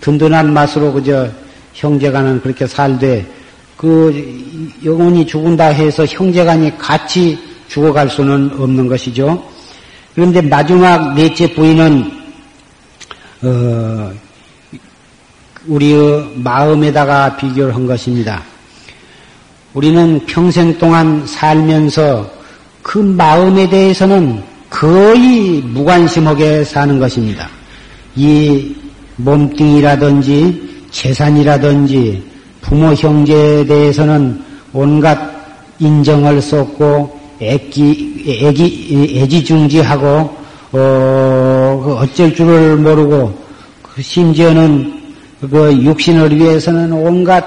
[0.00, 1.28] 든든한 맛으로 그저
[1.74, 3.26] 형제간은 그렇게 살되
[3.76, 9.44] 그 영혼이 죽은다 해서 형제간이 같이 죽어갈 수는 없는 것이죠.
[10.14, 12.10] 그런데 마지막 넷째 부인은
[13.42, 14.12] 어,
[15.66, 18.42] 우리의 마음에다가 비교를 한 것입니다.
[19.74, 22.28] 우리는 평생 동안 살면서
[22.82, 27.48] 그 마음에 대해서는 거의 무관심하게 사는 것입니다.
[28.18, 28.74] 이
[29.16, 32.20] 몸뚱이라든지 재산이라든지
[32.60, 35.16] 부모 형제에 대해서는 온갖
[35.78, 40.06] 인정을 쏟고 애기, 애기, 애지중지하고,
[40.72, 43.32] 어, 그 어쩔 줄을 모르고,
[43.82, 45.00] 그 심지어는
[45.48, 47.44] 그 육신을 위해서는 온갖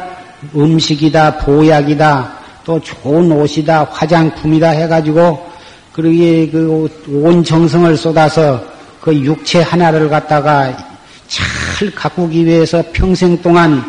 [0.56, 2.32] 음식이다, 보약이다,
[2.64, 5.52] 또 좋은 옷이다, 화장품이다 해가지고,
[5.92, 8.71] 그러기에 그온 정성을 쏟아서
[9.02, 10.78] 그 육체 하나를 갖다가
[11.28, 13.84] 잘 가꾸기 위해서 평생 동안,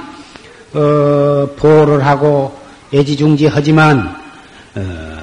[0.72, 2.58] 어, 보호를 하고
[2.94, 4.16] 애지중지하지만,
[4.74, 5.22] 어,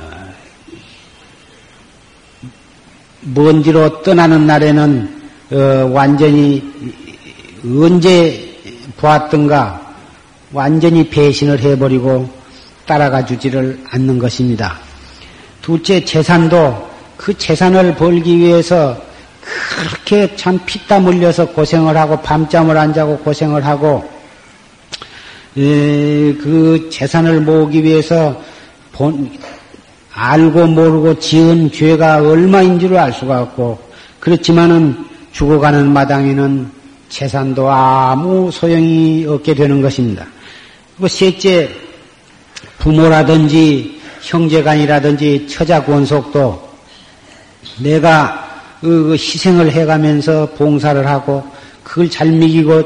[3.22, 5.20] 먼 뒤로 떠나는 날에는
[5.52, 6.64] 어, 완전히
[7.66, 8.56] 언제
[8.98, 9.82] 보았던가
[10.52, 12.30] 완전히 배신을 해버리고
[12.86, 14.80] 따라가 주지를 않는 것입니다.
[15.62, 19.09] 둘째 재산도 그 재산을 벌기 위해서
[19.80, 24.10] 그렇게 참 피땀 흘려서 고생을 하고 밤잠을 안 자고 고생을 하고
[25.58, 28.42] 에, 그 재산을 모으기 위해서
[28.92, 29.32] 본,
[30.14, 33.80] 알고 모르고 지은 죄가 얼마인 줄을 알 수가 없고
[34.20, 36.72] 그렇지만은 죽어가는 마당에는
[37.10, 40.26] 재산도 아무 소용이 없게 되는 것입니다.
[40.96, 41.70] 그리고 셋째
[42.80, 46.70] 부모라든지 형제간이라든지 처자 권속도
[47.82, 48.49] 내가
[48.82, 51.44] 그 희생을 해가면서 봉사를 하고
[51.84, 52.84] 그걸 잘 먹이고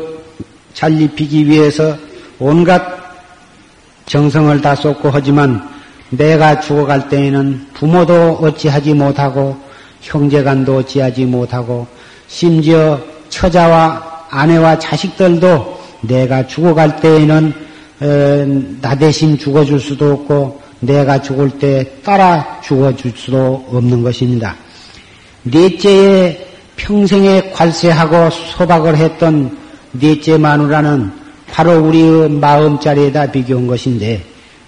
[0.74, 1.96] 잘 입히기 위해서
[2.40, 2.82] 온갖
[4.06, 5.70] 정성을 다 쏟고 하지만
[6.10, 9.56] 내가 죽어갈 때에는 부모도 어찌하지 못하고
[10.02, 11.88] 형제간도 어찌하지 못하고
[12.28, 17.54] 심지어 처자와 아내와 자식들도 내가 죽어갈 때에는
[18.02, 24.56] 어, 나 대신 죽어줄 수도 없고 내가 죽을 때 따라 죽어줄 수도 없는 것입니다.
[25.44, 29.58] 넷째에 평생에 관세하고 소박을 했던
[29.92, 31.12] 넷째 마누라는
[31.52, 34.24] 바로 우리의 마음자리에다 비교한 것인데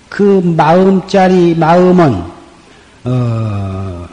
[0.09, 2.23] 그 마음짜리 마음은
[3.05, 4.07] 어,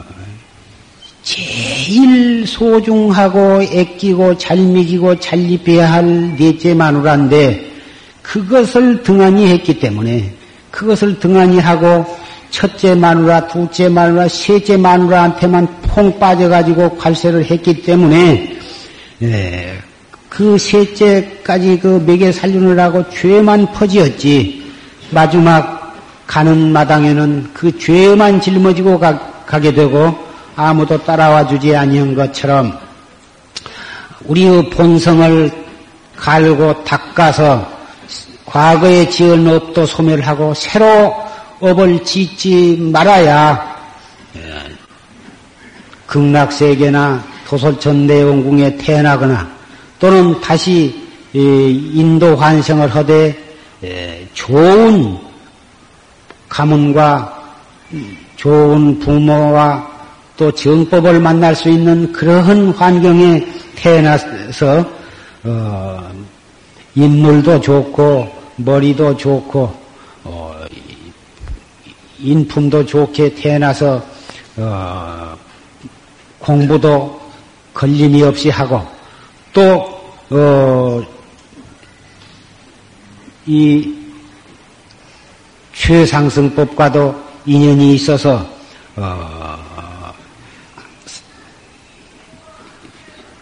[1.21, 7.71] 제일 소중하고 애끼고 잘 먹이고 잘 입혀야 할 넷째 마누라인데
[8.21, 10.33] 그것을 등한히 했기 때문에
[10.71, 12.05] 그것을 등한히 하고
[12.49, 18.57] 첫째 마누라, 둘째 마누라, 셋째 마누라한테만 퐁 빠져가지고 관세를 했기 때문에
[19.21, 19.77] 예,
[20.27, 24.71] 그 셋째까지 그 먹여 살리느라고 죄만 퍼지었지
[25.11, 30.17] 마지막 가는 마당에는 그 죄만 짊어지고 가, 게 되고
[30.55, 32.75] 아무도 따라와 주지 아니한 것처럼
[34.25, 35.51] 우리의 본성을
[36.15, 37.71] 갈고 닦아서
[38.45, 41.15] 과거에 지은 업도 소멸하고 새로
[41.59, 43.77] 업을 짓지 말아야
[44.37, 44.62] 예,
[46.13, 49.49] 극락세계나 도솔천 내원궁에 태어나거나
[49.97, 51.01] 또는 다시
[51.33, 53.35] 인도 환생을 하되
[53.83, 55.17] 예, 좋은
[56.47, 57.43] 가문과
[58.35, 59.91] 좋은 부모와
[60.37, 63.43] 또 정법을 만날 수 있는 그러한 환경에
[63.75, 64.85] 태어나서
[65.43, 66.11] 어,
[66.93, 69.75] 인물도 좋고 머리도 좋고
[70.25, 70.55] 어,
[72.19, 74.01] 인품도 좋게 태어나서
[74.57, 75.32] 어,
[76.43, 77.21] 공부도
[77.73, 78.85] 걸림이 없이 하고
[79.53, 79.95] 또이
[80.29, 81.03] 어,
[85.73, 87.15] 최상승법과도
[87.45, 88.45] 인연이 있어서
[88.97, 89.57] 어,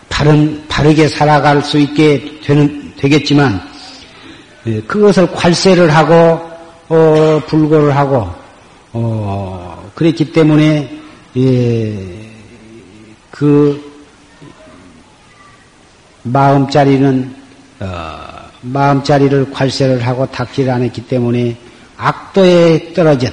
[0.07, 3.67] 바른 바르게 살아갈 수 있게 되는 되겠지만
[4.67, 6.39] 예, 그것을 괄세를 하고
[6.87, 8.29] 어, 불고를 하고
[8.93, 10.99] 어, 그랬기 때문에
[11.37, 12.30] 예,
[13.41, 13.81] 그
[16.21, 17.35] 마음자리는
[17.79, 17.87] 어,
[18.61, 21.57] 마음자리를 괄세를 하고 닥지를 안 했기 때문에
[21.97, 23.31] 악도에 떨어진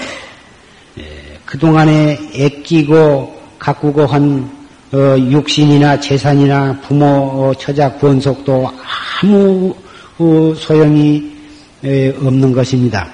[0.96, 1.04] 예,
[1.44, 4.50] 그동안에 애끼고 가꾸고 한
[4.92, 8.66] 어, 육신이나 재산이나 부모 어, 처자 권속도
[9.20, 9.76] 아무
[10.16, 11.36] 어, 소용이
[12.24, 13.06] 없는 것입니다.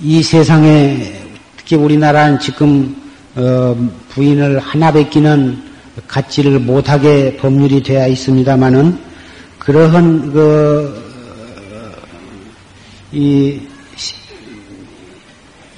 [0.00, 1.12] 이 세상에
[1.58, 3.76] 특히 우리나라는 지금 어,
[4.10, 5.62] 부인을 하나 뵙기는
[6.06, 8.98] 갖지를 못하게 법률이 되어 있습니다만은
[9.58, 11.10] 그러한 그
[13.12, 13.60] 이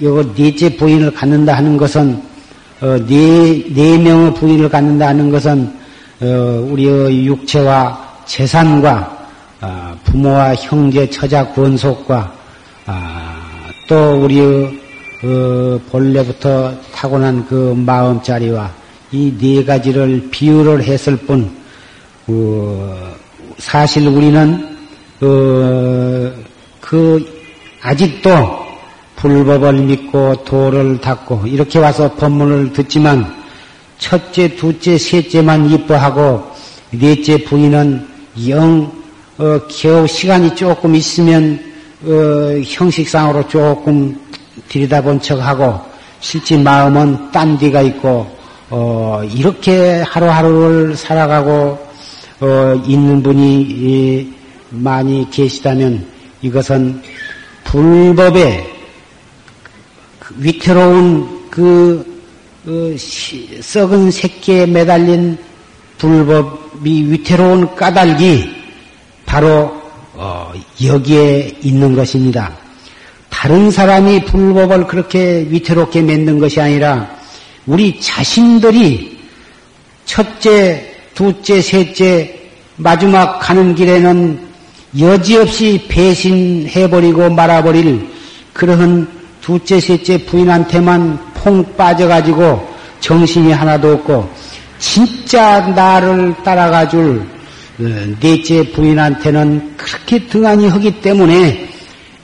[0.01, 2.21] 요 넷째 부인을 갖는다 하는 것은
[2.81, 5.73] 어, 네, 네 명의 부인을 갖는다 하는 것은
[6.21, 9.27] 어, 우리의 육체와 재산과
[9.61, 12.33] 어, 부모와 형제, 처자, 권속과
[12.85, 13.35] 아,
[13.87, 14.82] 또 우리의
[15.23, 18.69] 그 본래부터 타고난 그 마음자리와
[19.13, 21.49] 이 네 가지를 비유를 했을 뿐,
[22.27, 23.13] 어,
[23.57, 24.75] 사실 우리는
[25.21, 26.33] 어,
[26.81, 27.25] 그
[27.81, 28.29] 아직도
[29.15, 33.33] 불법을 믿고 도를 닦고 이렇게 와서 법문을 듣지만
[33.99, 36.43] 첫째, 둘째, 셋째만 이뻐하고
[36.91, 38.05] 넷째 부인은
[38.49, 38.91] 영
[39.37, 41.57] 어, 겨우 시간이 조금 있으면
[42.03, 44.19] 어, 형식상으로 조금
[44.67, 45.79] 들여다본 척하고
[46.19, 48.27] 실제 마음은 딴 데가 있고
[48.69, 51.77] 어, 이렇게 하루하루를 살아가고
[52.39, 54.33] 어, 있는 분이
[54.69, 56.05] 많이 계시다면
[56.41, 57.01] 이것은
[57.63, 58.73] 불법의
[60.19, 62.21] 그 위태로운 그
[62.65, 65.37] 어, 시, 썩은 새끼에 매달린
[65.97, 68.49] 불법이 위태로운 까닭이
[69.25, 69.81] 바로
[70.13, 72.62] 어, 여기에 있는 것입니다.
[73.43, 77.09] 다른 사람이 불법을 그렇게 위태롭게 맺는 것이 아니라
[77.65, 79.19] 우리 자신들이
[80.05, 82.39] 첫째, 둘째, 셋째,
[82.77, 84.39] 마지막 가는 길에는
[84.97, 88.07] 여지없이 배신해버리고 말아버릴
[88.53, 89.09] 그러한
[89.41, 92.65] 둘째, 셋째 부인한테만 퐁 빠져가지고
[93.01, 94.29] 정신이 하나도 없고
[94.79, 97.27] 진짜 나를 따라가줄
[97.81, 97.83] 어,
[98.21, 101.67] 넷째 부인한테는 그렇게 등한히 하기 때문에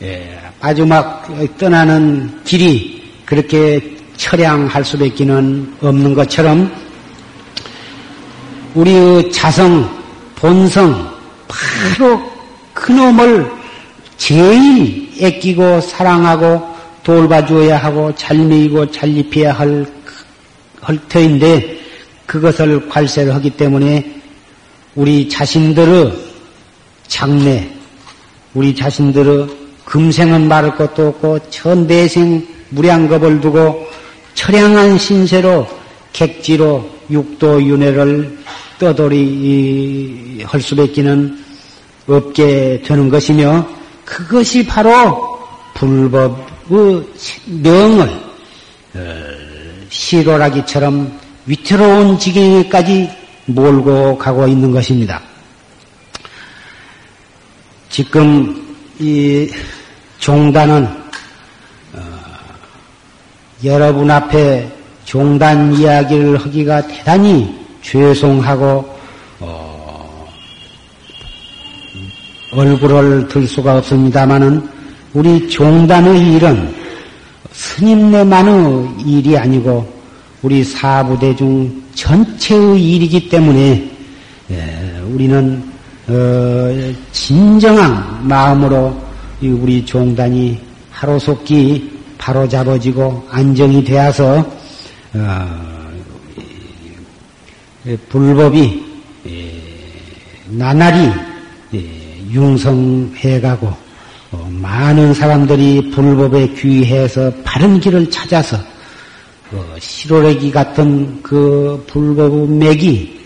[0.01, 1.25] 예, 마지막
[1.57, 6.69] 떠나는 길이 그렇게 처량할 수밖에 는 없는 것처럼
[8.75, 9.89] 우리의 자성,
[10.35, 12.21] 본성, 바로
[12.73, 13.49] 그놈을
[14.17, 19.85] 제일 애끼고 사랑하고 돌봐주어야 하고 잘 먹이고 잘 입혀야 할,
[20.81, 21.79] 할 터인데
[22.25, 24.21] 그것을 관세를 하기 때문에
[24.95, 26.13] 우리 자신들의
[27.07, 27.69] 장래,
[28.53, 33.87] 우리 자신들의 금생은 말할 것도 없고 천대생 무량겁을 두고
[34.35, 35.67] 처량한 신세로
[36.13, 38.37] 객지로 육도 윤회를
[38.77, 41.43] 떠돌이 할 수밖에는
[42.07, 43.67] 없게 되는 것이며
[44.05, 45.39] 그것이 바로
[45.73, 47.03] 불법의
[47.45, 48.09] 명을
[48.93, 49.23] 어,
[49.89, 53.09] 시로라기처럼 위태로운 지경에까지
[53.45, 55.21] 몰고 가고 있는 것입니다.
[57.89, 58.69] 지금
[58.99, 59.49] 이
[60.19, 60.85] 종단은
[61.93, 61.99] 어,
[63.63, 64.69] 여러분 앞에
[65.05, 68.97] 종단 이야기를 하기가 대단히 죄송하고
[69.39, 70.27] 어,
[72.53, 74.69] 얼굴을 들 수가 없습니다마는
[75.13, 76.75] 우리 종단의 일은
[77.51, 79.99] 스님네만의 일이 아니고
[80.41, 83.89] 우리 사부대중 전체의 일이기 때문에
[84.51, 85.63] 예, 우리는
[86.07, 89.08] 어, 진정한 마음으로
[89.41, 90.59] 우리 종단이
[90.91, 94.45] 하루속히 바로잡아지고 안정이 되어서
[95.13, 95.89] 어,
[98.09, 98.85] 불법이
[100.47, 101.11] 나날이
[102.31, 103.67] 융성해가고
[104.31, 108.57] 어, 많은 사람들이 불법에 귀해서 바른 길을 찾아서
[109.79, 113.19] 시로레기 같은 그 불법 맥이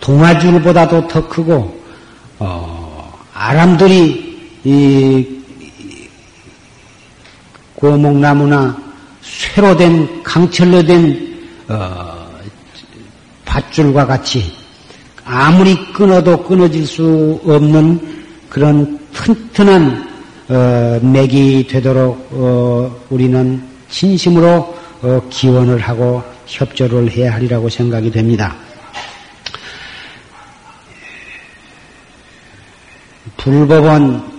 [0.00, 1.78] 동아줄보다도 더 크고
[2.38, 5.37] 어, 아람들이 이
[7.78, 8.76] 고목나무나
[9.22, 12.28] 쇠로 된 강철로 된 어,
[13.44, 14.52] 밧줄과 같이
[15.24, 18.00] 아무리 끊어도 끊어질 수 없는
[18.48, 20.08] 그런 튼튼한
[20.48, 28.56] 어, 맥이 되도록 어, 우리는 진심으로 어, 기원을 하고 협조를 해야 하리라고 생각이 됩니다.
[33.36, 34.37] 불법은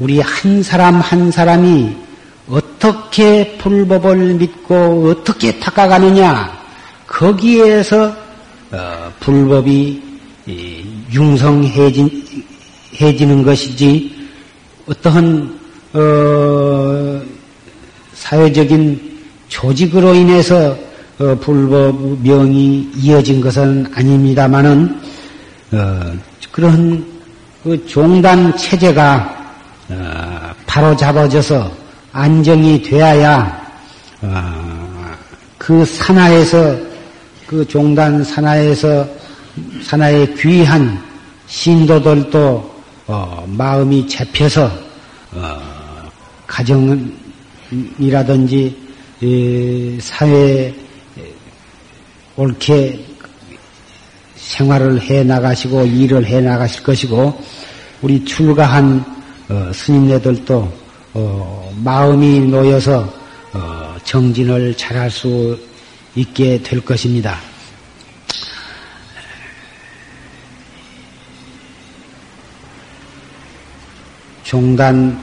[0.00, 1.94] 우리 한 사람 한 사람이
[2.48, 6.58] 어떻게 불법을 믿고 어떻게 닦아가느냐
[7.06, 8.16] 거기에서
[8.72, 10.02] 어, 불법이
[11.12, 12.22] 융성해지는
[13.44, 14.28] 것이지
[14.86, 15.60] 어떠한
[15.92, 17.20] 어,
[18.14, 20.74] 사회적인 조직으로 인해서
[21.18, 24.98] 어, 불법 명이 이어진 것은 아닙니다만은
[25.72, 26.12] 어,
[26.50, 27.04] 그런
[27.62, 29.39] 그 종단 체제가
[29.90, 31.70] 어, 바로 잡아져서
[32.12, 33.60] 안정이 되어야
[34.22, 35.16] 어,
[35.58, 36.76] 그 산하에서
[37.46, 39.04] 그 종단 산하에서
[39.82, 41.02] 산하에 귀한
[41.48, 42.70] 신도들도
[43.08, 44.70] 어, 마음이 잡혀서
[45.32, 45.60] 어,
[46.46, 47.10] 가정이라든지
[50.00, 50.72] 사회에
[52.36, 53.04] 옳게
[54.36, 57.40] 생활을 해 나가시고 일을 해 나가실 것이고
[58.02, 59.19] 우리 출가한
[59.50, 60.72] 어, 스님네들도
[61.14, 63.12] 어, 마음이 놓여서
[63.52, 65.58] 어, 정진을 잘할 수
[66.14, 67.36] 있게 될 것입니다.
[74.44, 75.22] 종단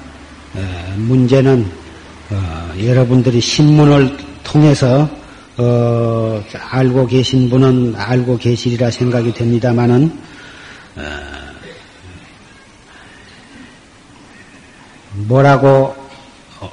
[0.95, 1.69] 문제는
[2.81, 4.15] 여러분들이 신문을
[4.45, 5.09] 통해서
[6.71, 10.17] 알고 계신 분은 알고 계시리라 생각이 됩니다만은
[15.27, 15.93] 뭐라고
[16.61, 16.71] 어,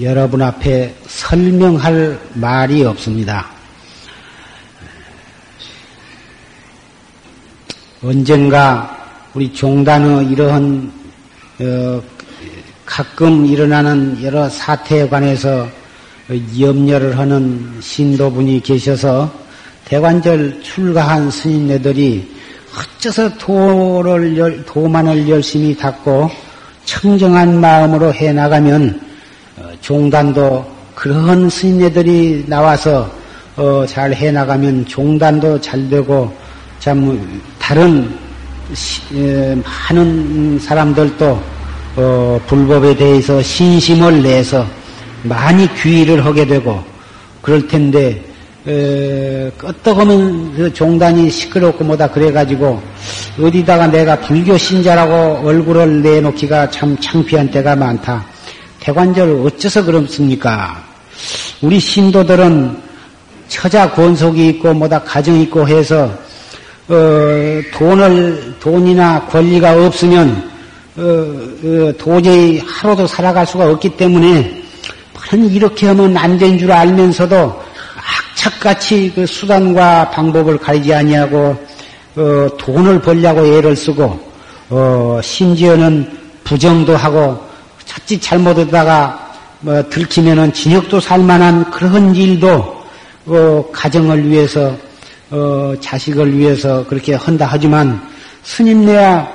[0.00, 3.46] 여러분 앞에 설명할 말이 없습니다.
[8.02, 8.98] 언젠가
[9.32, 10.92] 우리 종단의 이러한
[11.60, 12.02] 어,
[12.84, 15.68] 가끔 일어나는 여러 사태에 관해서
[16.58, 19.32] 염려를 하는 신도분이 계셔서
[19.84, 22.28] 대관절 출가한 스님네들이
[22.76, 26.51] 어째서 도를 도만을 열심히 닦고
[26.84, 29.00] 청정한 마음으로 해 나가면
[29.58, 33.10] 어, 종단도 그런 스님네들이 나와서
[33.56, 36.32] 어, 잘해 나가면 종단도 잘 되고
[36.78, 38.12] 참 다른
[39.90, 41.42] 많은 사람들도
[41.96, 44.66] 어, 불법에 대해서 신심을 내서
[45.22, 46.82] 많이 귀의를 하게 되고
[47.42, 48.31] 그럴 텐데
[48.64, 52.80] 끄떡하면 그 종단이 시끄럽고 뭐다 그래가지고
[53.40, 58.24] 어디다가 내가 불교 신자라고 얼굴을 내놓기가 참 창피한 때가 많다.
[58.80, 60.82] 대관절 어째서 그렇습니까?
[61.60, 62.76] 우리 신도들은
[63.48, 66.12] 처자 권속이 있고 뭐다 가정 있고 해서
[66.88, 70.50] 어, 돈을 돈이나 권리가 없으면
[70.96, 74.62] 어, 어, 도저히 하루도 살아갈 수가 없기 때문에
[75.50, 77.71] 이렇게 하면 안 된 줄 알면서도 악
[78.42, 81.56] 착같이 그 수단과 방법을 가리지 아니하고
[82.16, 84.18] 어, 돈을 벌려고 애를 쓰고
[84.68, 86.10] 어, 심지어는
[86.42, 87.40] 부정도 하고
[87.84, 92.82] 자칫 잘못하다가 뭐 들키면은 진역도 살만한 그런 일도
[93.26, 94.74] 어, 가정을 위해서
[95.30, 98.02] 어, 자식을 위해서 그렇게 한다 하지만
[98.42, 99.28] 스님네야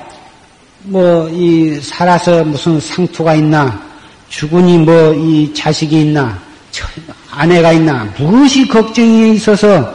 [0.84, 3.82] 뭐 이 살아서 무슨 상투가 있나
[4.28, 6.47] 죽으니 뭐 이 자식이 있나
[7.32, 9.94] 아내가 있나 무엇이 걱정이 있어서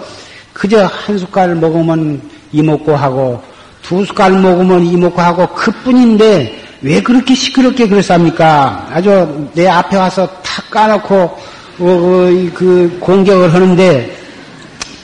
[0.53, 2.21] 그저 한 숟갈 먹으면
[2.53, 3.43] 이먹고 하고
[3.83, 8.89] 두 숟갈 먹으면 이먹고 하고 그뿐인데 왜 그렇게 시끄럽게 그랬습니까?
[8.93, 11.39] 아주 내 앞에 와서 탁 까놓고 어,
[11.79, 14.17] 어, 그 공격을 하는데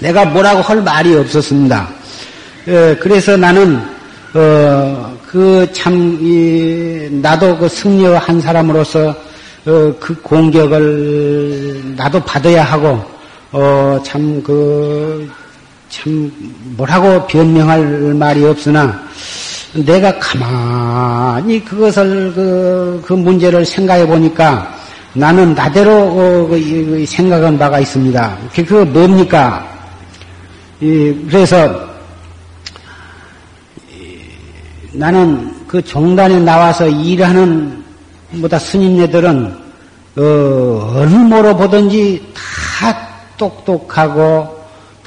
[0.00, 1.88] 내가 뭐라고 할 말이 없었습니다.
[2.66, 3.80] 에, 그래서 나는
[4.34, 6.18] 어, 그참
[7.22, 9.27] 나도 그 승려 한 사람으로서 어,
[10.00, 13.04] 그 공격을 나도 받아야 하고
[13.52, 15.30] 어, 참 그,
[15.90, 16.32] 참
[16.76, 18.98] 뭐라고 변명할 말이 없으나
[19.74, 24.74] 내가 가만히 그것을 그, 그 문제를 생각해 보니까
[25.12, 28.38] 나는 나대로 어, 그, 생각한 바가 있습니다.
[28.66, 29.68] 그 뭡니까?
[30.80, 31.88] 그래서
[34.92, 37.77] 나는 그 종단에 나와서 일하는
[38.30, 39.56] 뭐다 스님네들은
[40.16, 44.58] 어, 얼마로 보든지 다 똑똑하고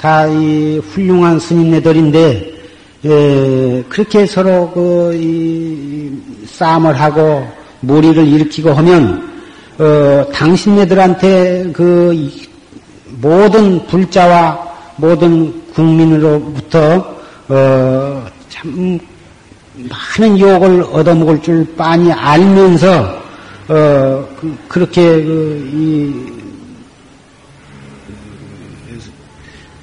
[0.02, 2.52] 다 이 훌륭한 스님네들인데
[3.04, 6.10] 에, 그렇게 서로 그 이,
[6.46, 7.46] 싸움을 하고
[7.80, 9.30] 무리를 일으키고 하면
[9.78, 12.30] 어, 당신네들한테 그
[13.20, 14.58] 모든 불자와
[14.96, 17.14] 모든 국민으로부터
[17.48, 18.98] 어, 참
[19.74, 23.22] 많은 욕을 얻어먹을 줄 빤히 알면서
[23.68, 24.28] 어,
[24.68, 26.32] 그, 렇게 그, 이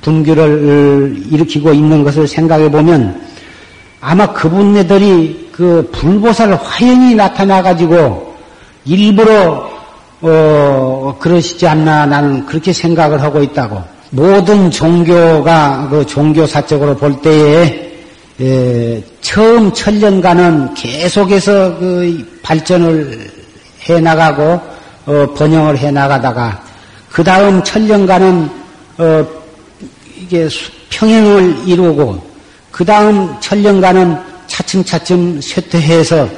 [0.01, 3.29] 분규를 일으키고 있는 것을 생각해 보면
[4.01, 8.35] 아마 그분네들이 그 불보살 화연이 나타나 가지고
[8.85, 9.69] 일부러
[10.21, 13.81] 어, 그러시지 않나 나는 그렇게 생각을 하고 있다고.
[14.11, 17.88] 모든 종교가 그 종교 사적으로 볼 때에
[18.41, 23.29] 예, 처음 천년간은 계속해서 그 발전을
[23.89, 24.61] 해 나가고
[25.05, 26.63] 어, 번영을 해 나가다가
[27.09, 28.49] 그 다음 천년간은
[28.97, 29.27] 어,
[30.17, 30.47] 이게
[30.89, 32.29] 평행을 이루고
[32.71, 34.17] 그 다음 천년간은
[34.47, 36.29] 차츰차츰 쇠퇴해서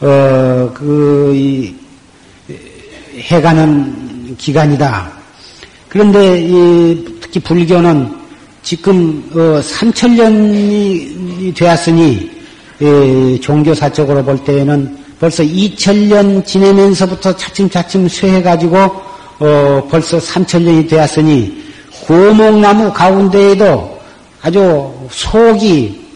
[0.00, 1.74] 어, 그, 이,
[3.18, 5.10] 해가는 기간이다.
[5.88, 8.17] 그런데 이, 특히 불교는
[8.62, 12.30] 지금 어, 3천년이 되었으니
[12.80, 18.76] 예, 종교사적으로 볼 때에는 벌써 2천년 지내면서부터 차츰차츰 쇠해가지고
[19.40, 21.68] 어, 벌써 3천년이 되었으니
[22.06, 23.98] 고목나무 가운데에도
[24.40, 26.06] 아주 속이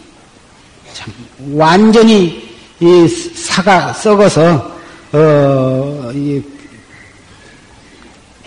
[1.53, 2.43] 완전히
[2.81, 4.73] 이 사가 썩어서
[5.13, 6.41] 어, 이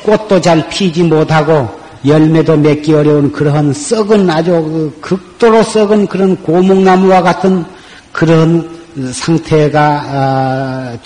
[0.04, 7.22] 꽃도 잘 피지 못하고 열매도 맺기 어려운 그러한 썩은 아주 그 극도로 썩은 그런 고목나무와
[7.22, 7.66] 같은
[8.12, 8.70] 그런
[9.12, 10.98] 상태가 아,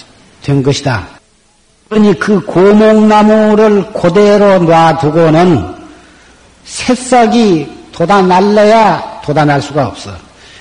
[0.42, 1.08] 된 것이다.
[1.90, 5.76] 그러니 그 고목나무를 그대로 놔두고는
[6.66, 10.12] 새싹이 돋아날래야 돋아날 수가 없어.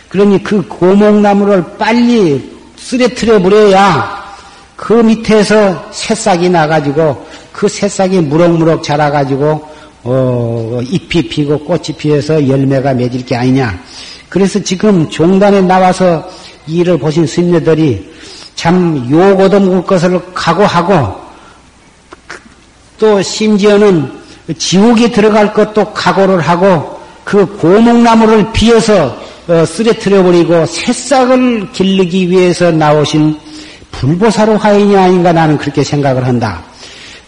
[0.08, 4.18] 그러니 그 고목나무를 빨리 쓰레트려 버려야
[4.74, 13.24] 그 밑에서 새싹이 나가지고 그 새싹이 무럭무럭 자라가지고 어, 잎이 피고 꽃이 피어서 열매가 맺을
[13.24, 13.78] 게 아니냐.
[14.28, 16.28] 그래서 지금 종단에 나와서
[16.66, 18.12] 일을 보신 스님들이
[18.54, 21.16] 참 요고도 묵을 것을 각오하고
[22.98, 24.10] 또 심지어는
[24.58, 29.16] 지옥에 들어갈 것도 각오를 하고 그 고목나무를 비어서
[29.48, 33.38] 어, 쓰레트려 버리고 새싹을 기르기 위해서 나오신
[33.92, 36.62] 불보사로 화인이 아닌가 나는 그렇게 생각을 한다.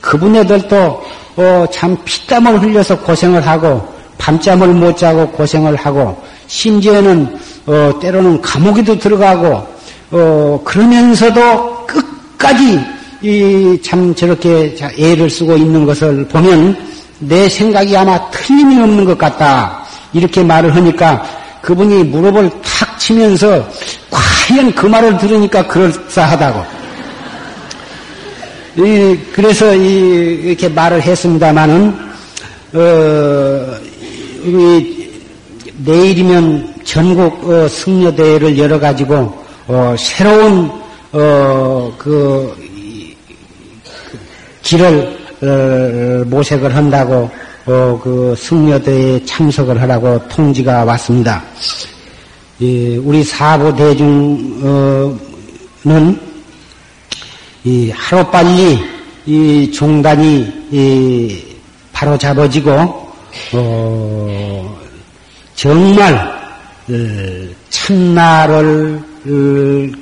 [0.01, 1.03] 그분들도
[1.41, 3.83] 어, 참 피땀을 흘려서 고생을 하고
[4.19, 9.67] 밤잠을 못 자고 고생을 하고 심지어는 어, 때로는 감옥에도 들어가고
[10.11, 12.79] 어, 그러면서도 끝까지
[13.83, 16.77] 참 저렇게 애를 쓰고 있는 것을 보면
[17.21, 19.83] 내 생각이 아마 틀림이 없는 것 같다.
[20.13, 21.25] 이렇게 말을 하니까
[21.63, 23.67] 그분이 무릎을 탁 치면서
[24.11, 26.80] 과연 그 말을 들으니까 그럴싸하다고.
[29.33, 32.11] 그래서 이렇게 말을 했습니다마는
[32.73, 33.77] 어,
[35.79, 39.35] 내일이면 전국 어, 승려 대회를 열어 가지고
[39.67, 40.71] 어, 새로운
[41.13, 42.55] 어, 그
[44.63, 47.29] 길을 어, 모색을 한다고
[47.67, 51.43] 어, 그 승려대에 참석을 하라고 통지가 왔습니다.
[52.61, 55.19] 예, 우리 사부 대중은
[57.65, 58.83] 이 하루 빨리
[59.27, 61.45] 이 종단이 이
[61.93, 62.71] 바로 잡아지고
[63.53, 64.81] 어,
[65.55, 66.95] 정말 어,
[67.69, 69.99] 참나를 어,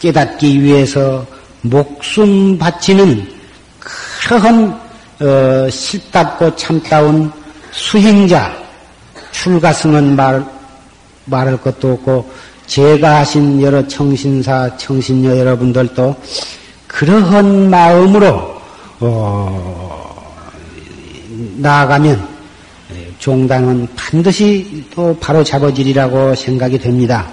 [0.00, 1.24] 깨닫기 위해서
[1.62, 3.38] 목숨 바치는
[5.20, 7.30] 어, 실답고 참다운
[7.70, 8.52] 수행자
[9.30, 10.44] 출가승은 말
[11.26, 12.30] 말할 것도 없고
[12.68, 16.14] 제가 하신 여러 청신사 청신녀 여러분들도
[16.86, 18.60] 그러한 마음으로
[19.00, 20.36] 어,
[21.56, 22.28] 나아가면
[23.18, 27.32] 종단은 반드시 또 바로 잡아지리라고 생각이 됩니다.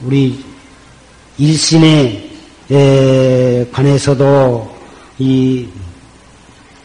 [0.00, 0.44] 우리
[1.38, 2.28] 일신에
[3.70, 4.76] 관해서도
[5.18, 5.68] 이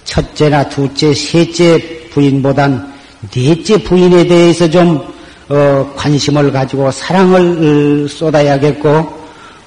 [0.08, 2.94] 첫째나 둘째, 셋째 부인보단
[3.32, 5.02] 넷째 부인에 대해서 좀
[5.50, 9.18] 어, 관심을 가지고 사랑을 쏟아야겠고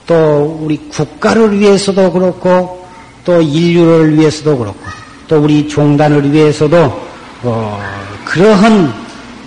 [0.07, 2.85] 또 우리 국가를 위해서도 그렇고
[3.25, 4.81] 또 인류를 위해서도 그렇고
[5.29, 7.01] 또 우리 종단을 위해서도
[7.43, 7.81] 어,
[8.25, 8.93] 그러한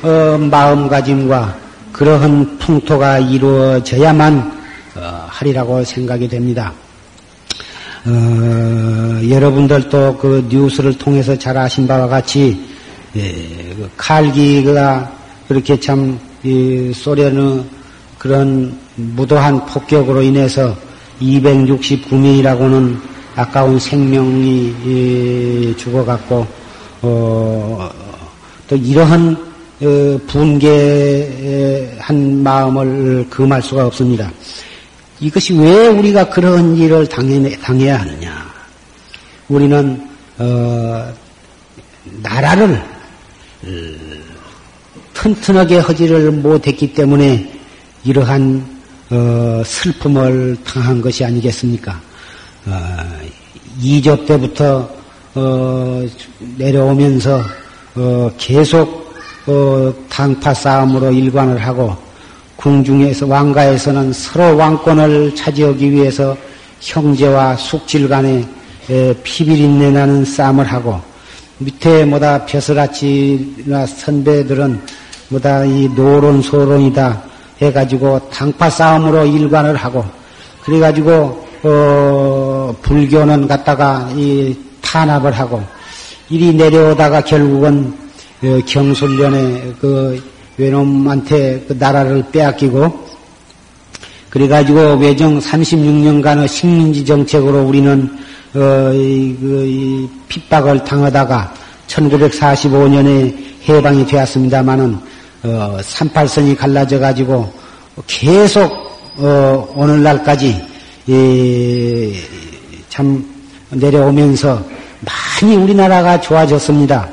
[0.04, 1.58] 어, 마음가짐과
[1.92, 4.62] 그러한 풍토가 이루어져야만
[4.96, 6.72] 어, 하리라고 생각이 됩니다.
[8.06, 12.60] 어, 여러분들도 그 뉴스를 통해서 잘 아신 바와 같이
[13.16, 13.32] 예,
[13.76, 15.10] 그 칼기가
[15.48, 16.20] 그렇게 참
[16.94, 17.64] 소련의
[18.18, 20.76] 그런 무도한 폭격으로 인해서
[21.22, 23.00] 269명이라고는
[23.36, 26.46] 아까운 생명이 예, 죽어갔고
[27.04, 27.90] 어,
[28.68, 29.38] 또 이러한
[29.82, 31.94] 어, 분개한
[32.44, 34.30] 마음을 금할 수가 없습니다.
[35.24, 38.46] 이것이 왜 우리가 그런 일을 당해, 야 하느냐?
[39.48, 40.06] 우리는
[40.38, 41.14] 어,
[42.22, 42.76] 나라를
[43.64, 43.70] 어,
[45.14, 47.50] 튼튼하게 허지를 못했기 때문에
[48.04, 48.68] 이러한
[49.12, 52.02] 어, 슬픔을 당한 것이 아니겠습니까?
[52.66, 53.20] 어,
[53.82, 54.90] 2조 때부터
[55.36, 56.06] 어,
[56.58, 57.42] 내려오면서
[57.96, 59.14] 어, 계속
[59.48, 62.03] 어, 당파 싸움으로 일관을 하고
[62.58, 66.36] 궁중에서 왕가에서는 서로 왕권을 차지하기 위해서
[66.80, 68.46] 형제와 숙질 간에
[69.24, 71.00] 피비린내 나는 싸움을 하고
[71.58, 74.82] 밑에 뭐다 벼슬아치나 선배들은
[75.30, 77.22] 뭐다 이 노론 소론이다
[77.62, 80.04] 해가지고 당파 싸움으로 일관을 하고
[80.64, 85.64] 그래가지고 어 불교는 갖다가 이 탄압을 하고
[86.30, 87.94] 이리 내려오다가 결국은
[88.42, 90.22] 그 경술련의 그
[90.58, 93.04] 외놈한테 그 나라를 빼앗기고
[94.30, 98.10] 그래가지고 외정 36년간의 식민지 정책으로 우리는
[98.56, 101.54] 어, 이, 그, 이 핍박을 당하다가
[101.88, 103.36] 1945년에
[103.68, 104.98] 해방이 되었습니다마는
[105.44, 107.52] 어, 38선이 갈라져 가지고
[108.08, 108.72] 계속
[109.18, 110.74] 어, 오늘날까지
[111.10, 112.14] 예,
[112.90, 113.24] 참
[113.70, 114.64] 내려오면서
[115.42, 117.10] 많이 우리나라가 좋아졌습니다.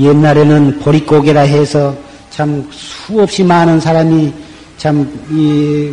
[0.00, 1.94] 옛날에는 보릿고개라 해서
[2.38, 4.32] 참 수없이 많은 사람이
[4.76, 5.90] 참 이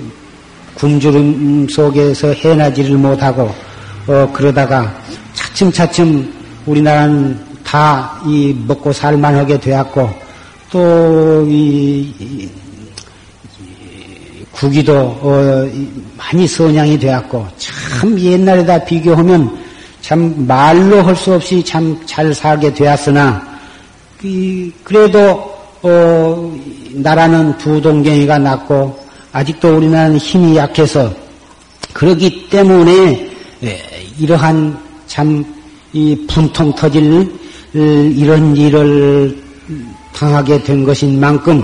[0.76, 3.50] 굶주림 속에서 해나지를 못하고
[4.06, 4.93] 어 그러다가
[5.34, 6.32] 차츰차츰
[6.68, 10.08] 우리나라는 다 이 먹고 살만하게 되었고
[10.70, 12.14] 또이
[14.52, 15.68] 국위도 어
[16.16, 19.50] 많이 선양이 되었고 참 옛날에다 비교하면
[20.00, 23.41] 참 말로 할 수 없이 참 잘 살게 되었으나
[24.84, 26.53] 그래도 어
[26.93, 28.97] 나라는 두 동경이가 났고
[29.32, 31.11] 아직도 우리나라는 힘이 약해서
[31.93, 33.30] 그러기 때문에
[33.63, 33.80] 예,
[34.19, 35.55] 이러한 참
[35.95, 37.32] 이 분통 터질
[37.73, 39.41] 이런 일을
[40.13, 41.63] 당하게 된 것인 만큼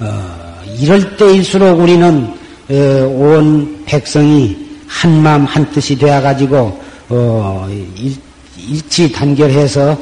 [0.00, 2.28] 어, 이럴 때일수록 우리는
[2.68, 4.54] 예, 온 백성이
[4.86, 6.78] 한 마음 한 뜻이 되어 가지고
[7.08, 7.66] 어,
[8.58, 9.96] 일치 단결해서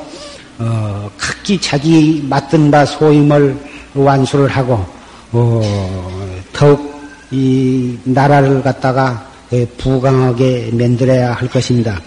[0.59, 3.57] 어, 각기 자기 맡은 바 소임을
[3.95, 4.85] 완수를 하고
[6.53, 6.93] 더욱
[7.31, 12.01] 이 나라를 갖다가 예, 부강하게 만들어야 할 것입니다.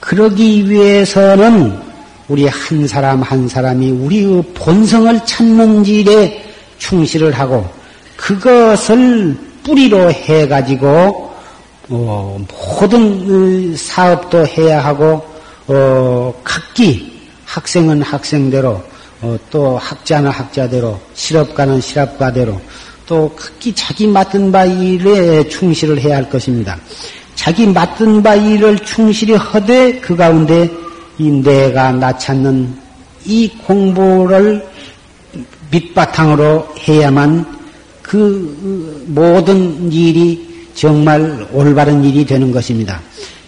[0.00, 1.78] 그러기 위해서는
[2.28, 6.44] 우리 한 사람 한 사람이 우리의 본성을 찾는 일에
[6.78, 7.66] 충실을 하고
[8.16, 11.32] 그것을 뿌리로 해가지고
[11.88, 12.38] 어,
[12.80, 15.24] 모든 사업도 해야 하고
[15.66, 17.13] 어, 각기
[17.44, 18.82] 학생은 학생대로
[19.20, 22.60] 어, 또 학자는 학자대로 실업가는 실업가대로
[23.06, 26.78] 또 각기 자기 맡은 바 일에 충실을 해야 할 것입니다.
[27.34, 30.70] 자기 맡은 바 일을 충실히 하되 그 가운데
[31.18, 32.74] 이 내가 나 찾는
[33.24, 34.66] 이 공부를
[35.70, 37.44] 밑바탕으로 해야만
[38.02, 43.00] 그 모든 일이 정말 올바른 일이 되는 것입니다.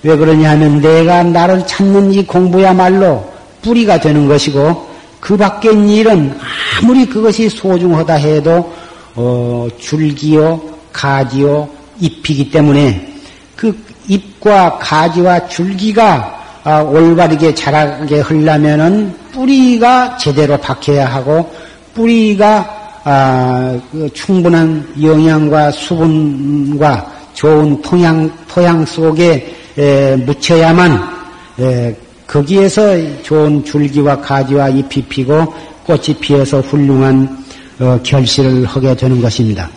[0.02, 3.35] 왜 그러냐 하면 내가 나를 찾는 이 공부야말로
[3.66, 4.88] 뿌리가 되는 것이고
[5.18, 6.32] 그 밖의 일은
[6.80, 8.72] 아무리 그것이 소중하다 해도
[9.16, 10.60] 어, 줄기요,
[10.92, 13.14] 가지요, 잎이기 때문에
[13.56, 21.50] 그 잎과 가지와 줄기가 아, 올바르게 자라게 하려면은 뿌리가 제대로 박혀야 하고
[21.94, 31.16] 뿌리가 아, 그 충분한 영양과 수분과 좋은 토양 토양 속에 에, 묻혀야만
[31.60, 31.96] 에,
[32.26, 35.54] 거기에서 좋은 줄기와 가지와 잎이 피고
[35.84, 37.44] 꽃이 피어서 훌륭한
[37.78, 39.68] 어, 결실을 하게 되는 것입니다.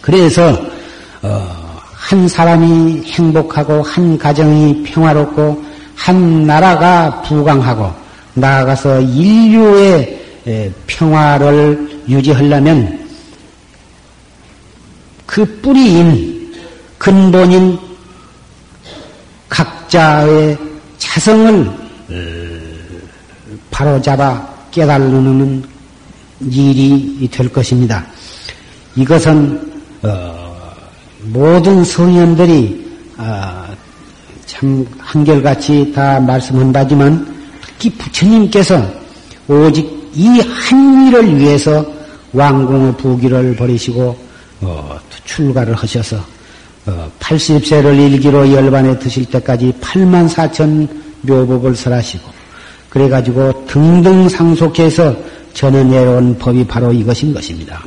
[0.00, 0.58] 그래서
[1.22, 5.62] 어, 한 사람이 행복하고 한 가정이 평화롭고
[5.94, 7.92] 한 나라가 부강하고
[8.34, 10.18] 나아가서 인류의
[10.86, 13.06] 평화를 유지하려면
[15.26, 16.52] 그 뿌리인
[16.98, 17.78] 근본인
[19.48, 20.69] 각자의
[21.00, 22.14] 자성을 어,
[23.70, 25.64] 바로잡아 깨달는
[26.42, 28.06] 일이 될 것입니다.
[28.94, 29.72] 이것은
[30.02, 30.70] 어,
[31.24, 33.64] 모든 성현들이 어,
[34.46, 37.26] 참 한결같이 다 말씀한다지만
[37.62, 38.86] 특히 부처님께서
[39.48, 41.84] 오직 이 한 일을 위해서
[42.32, 44.16] 왕궁의 부귀를 버리시고
[44.60, 46.22] 어, 출가를 하셔서
[47.18, 50.88] 80세를 일기로 열반에 드실 때까지 8만 4천
[51.22, 52.28] 묘법을 설하시고
[52.88, 55.16] 그래가지고 등등 상속해서
[55.54, 57.80] 전해 내려온 법이 바로 이것인 것입니다.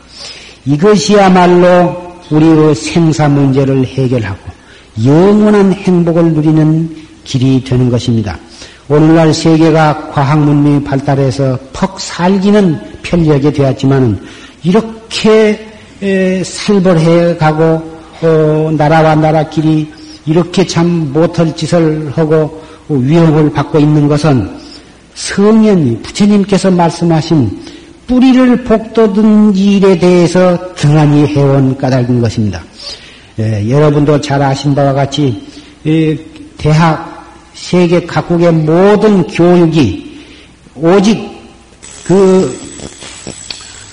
[0.66, 4.40] 이것이야말로 우리의 생사 문제를 해결하고
[5.06, 8.38] 영원한 행복을 누리는 길이 되는 것입니다.
[8.90, 14.20] 오늘날 세계가 과학 문명이 발달해서 퍽 살기는 편리하게 되었지만은
[14.64, 15.68] 이렇게
[16.44, 17.93] 살벌해 가고
[18.24, 19.92] 어, 나라와 나라끼리
[20.26, 24.50] 이렇게 참 못할 짓을 하고 위협을 받고 있는 것은
[25.16, 27.62] 성현이 부처님께서 말씀하신
[28.08, 32.62] 뿌리를 복돋은 일에 대해서 등한히 해온 까닭인 것입니다.
[33.40, 35.46] 예, 여러분도 잘 아신 바와 같이
[35.86, 36.18] 예,
[36.58, 37.14] 대학
[37.54, 40.22] 세계 각국의 모든 교육이
[40.76, 41.32] 오직
[42.06, 42.60] 그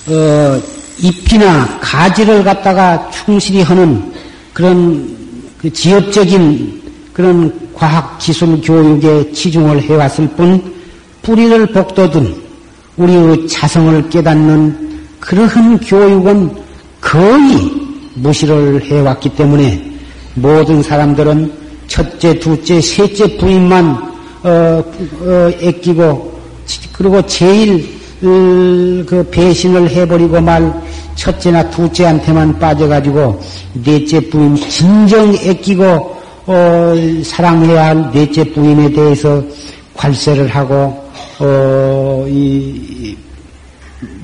[0.09, 0.61] 어,
[0.99, 4.13] 잎이나 가지를 갖다가 충실히 하는
[4.53, 5.17] 그런
[5.59, 6.81] 그 지역적인
[7.13, 10.63] 그런 과학 기술 교육에 치중을 해왔을 뿐
[11.23, 12.35] 뿌리를 복돋은
[12.97, 14.91] 우리의 자성을 깨닫는
[15.21, 16.51] 그러한 교육은
[17.01, 17.73] 거의
[18.15, 19.91] 무시를 해왔기 때문에
[20.35, 21.53] 모든 사람들은
[21.87, 24.11] 첫째, 둘째, 셋째 부인만
[24.43, 24.83] 어,
[25.21, 26.41] 어, 애끼고
[26.93, 30.73] 그리고 제일 어, 그 배신을 해버리고 말
[31.21, 33.41] 첫째나 둘째한테만 빠져가지고
[33.85, 35.85] 넷째 부인 진정 애끼고
[36.47, 36.95] 어,
[37.25, 39.43] 사랑해야 할 넷째 부인에 대해서
[39.95, 41.09] 관세를 하고
[41.39, 43.17] 어, 이,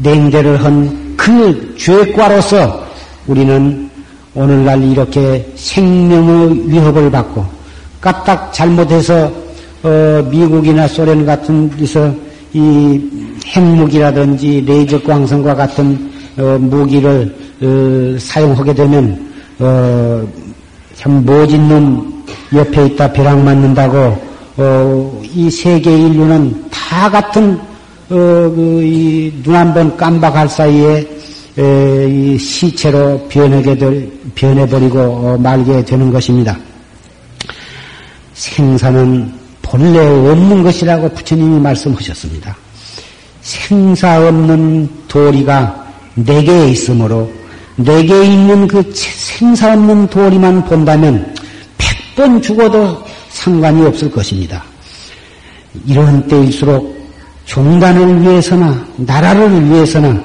[0.03, 2.87] 냉대를 한 그 죄과로서
[3.27, 3.91] 우리는
[4.33, 7.45] 오늘날 이렇게 생명의 위협을 받고
[8.01, 9.33] 까딱 잘못해서
[9.83, 12.15] 어, 미국이나 소련 같은 데서
[12.53, 13.01] 이
[13.45, 20.27] 핵무기라든지 레이저 광선과 같은 어, 무기를 어, 사용하게 되면 어,
[20.95, 22.25] 참 모진 놈
[22.55, 24.27] 옆에 있다 벼락 맞는다고
[24.59, 27.59] 어, 이 세계 인류는 다 같은
[28.09, 28.15] 어,
[28.55, 31.07] 그, 눈한 번 깜박할 사이에
[31.59, 36.57] 에, 이 시체로 변하게 될, 변해버리고 어, 말게 되는 것입니다.
[38.35, 39.33] 생사는
[39.63, 42.57] 본래 없는 것이라고 부처님이 말씀하셨습니다.
[43.41, 45.86] 생사 없는 도리가
[46.17, 47.31] 내게 있으므로
[47.77, 51.35] 내게 있는 그 생사 없는 도리만 본다면
[51.79, 54.65] 백 번 죽어도 상관이 없을 것입니다.
[55.87, 56.97] 이런 때일수록
[57.45, 60.25] 종단을 위해서나 나라를 위해서나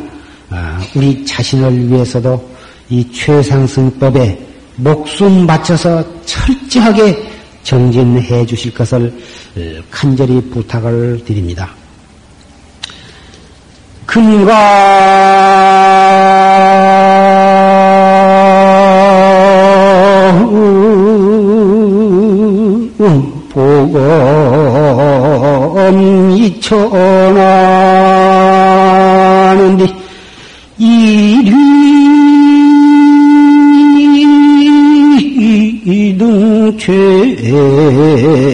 [0.49, 2.49] 아, 우리 자신을 위해서도
[2.89, 7.29] 이 최상승법에 목숨 바쳐서 철저하게
[7.63, 9.13] 정진해 주실 것을
[9.91, 11.69] 간절히 부탁을 드립니다.
[14.05, 15.70] 금가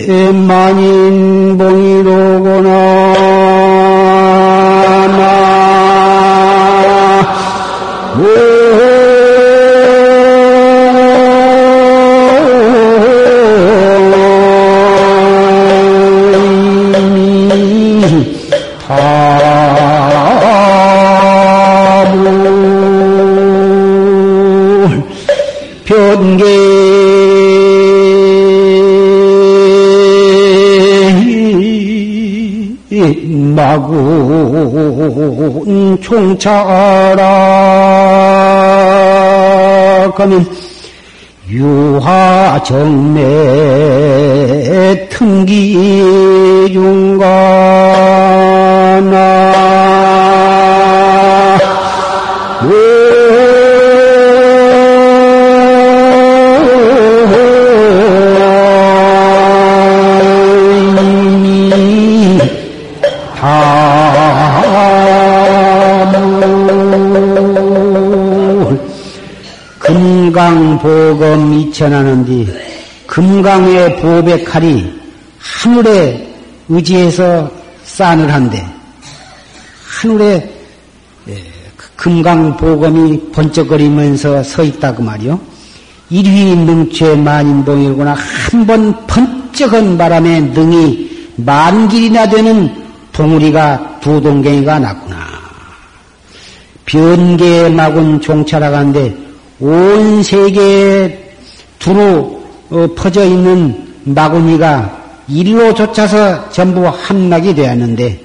[0.05, 1.57] 죄만인
[33.79, 37.23] 마군 총차라.
[40.15, 40.45] 가면
[41.49, 43.21] 유화정매
[45.09, 47.25] 틈기중가
[71.77, 72.47] 금강보검 이천하는 뒤
[73.05, 74.91] 금강의 보배 칼이
[75.39, 76.35] 하늘에
[76.67, 77.49] 의지해서
[77.85, 78.65] 싼을 한데
[80.01, 80.53] 하늘에
[81.29, 81.33] 예,
[81.75, 85.39] 그 금강 보검이 번쩍거리면서 서 있다 그 말이요.
[86.09, 92.73] 일휘 능취의 만인봉이구나 한 번 번쩍한 바람에 능이 만 길이나 되는
[93.13, 95.17] 봉우리가 두 동갱이가 났구나.
[96.85, 99.17] 변계의 막은 종찰하가는데
[99.59, 101.26] 온 세계에
[101.87, 108.21] 두루 어, 퍼져 있는 마구니가 일로 쫓아서 전부 함락이 되었는데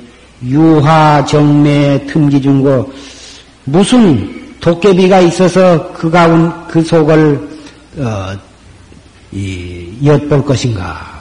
[0.47, 2.93] 유화 정매 틈기중고
[3.65, 7.49] 무슨 도깨비가 있어서 그 가운 그 속을
[7.99, 8.37] 어,
[9.31, 11.13] 이, 엿볼 것인가?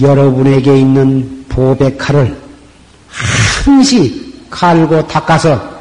[0.00, 2.36] 여러분에게 있는 보백칼을
[3.64, 5.76] 한시 칼고 닦아서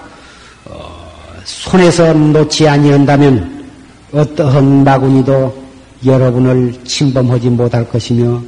[1.43, 3.54] 손에서 놓지 아니한다면
[4.15, 5.65] 어떠한 마구니도
[6.05, 8.41] 여러분을 침범하지 못할 것이며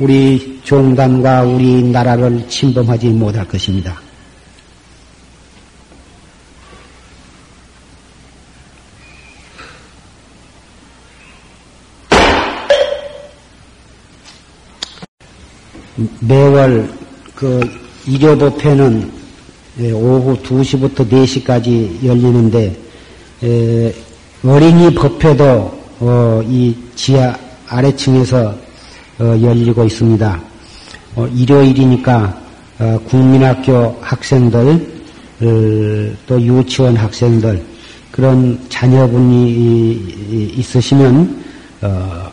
[0.00, 4.00] 우리 종단과 우리 나라를 침범하지 못할 것입니다.
[16.18, 16.92] 매월
[17.36, 17.60] 그
[18.08, 19.12] 일요법회는
[19.78, 22.76] 예, 오후 2시부터 4시까지 열리는데
[24.44, 27.32] 어린이 법회도 어, 이 지하
[27.68, 28.52] 아래층에서
[29.20, 30.40] 어, 열리고 있습니다.
[31.14, 32.42] 어, 일요일이니까
[33.08, 34.90] 국민학교 학생들
[36.26, 37.62] 또 유치원 학생들
[38.10, 41.44] 그런 자녀분이 있으시면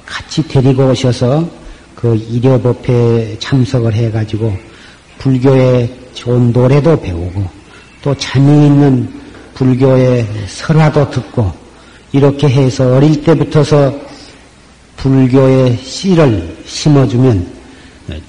[0.07, 1.47] 같이 데리고 오셔서
[1.93, 4.57] 그 일요법회에 참석을 해가지고
[5.19, 7.45] 불교의 좋은 노래도 배우고
[8.01, 9.07] 또 재미있는
[9.53, 11.68] 불교의 설화도 듣고
[12.11, 13.93] 이렇게 해서 어릴 때부터서
[14.97, 17.47] 불교의 씨를 심어주면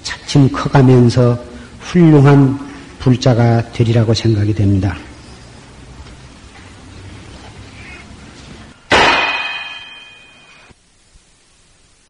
[0.03, 1.39] 차츰 커가면서
[1.81, 2.59] 훌륭한
[2.99, 4.97] 불자가 되리라고 생각이 됩니다.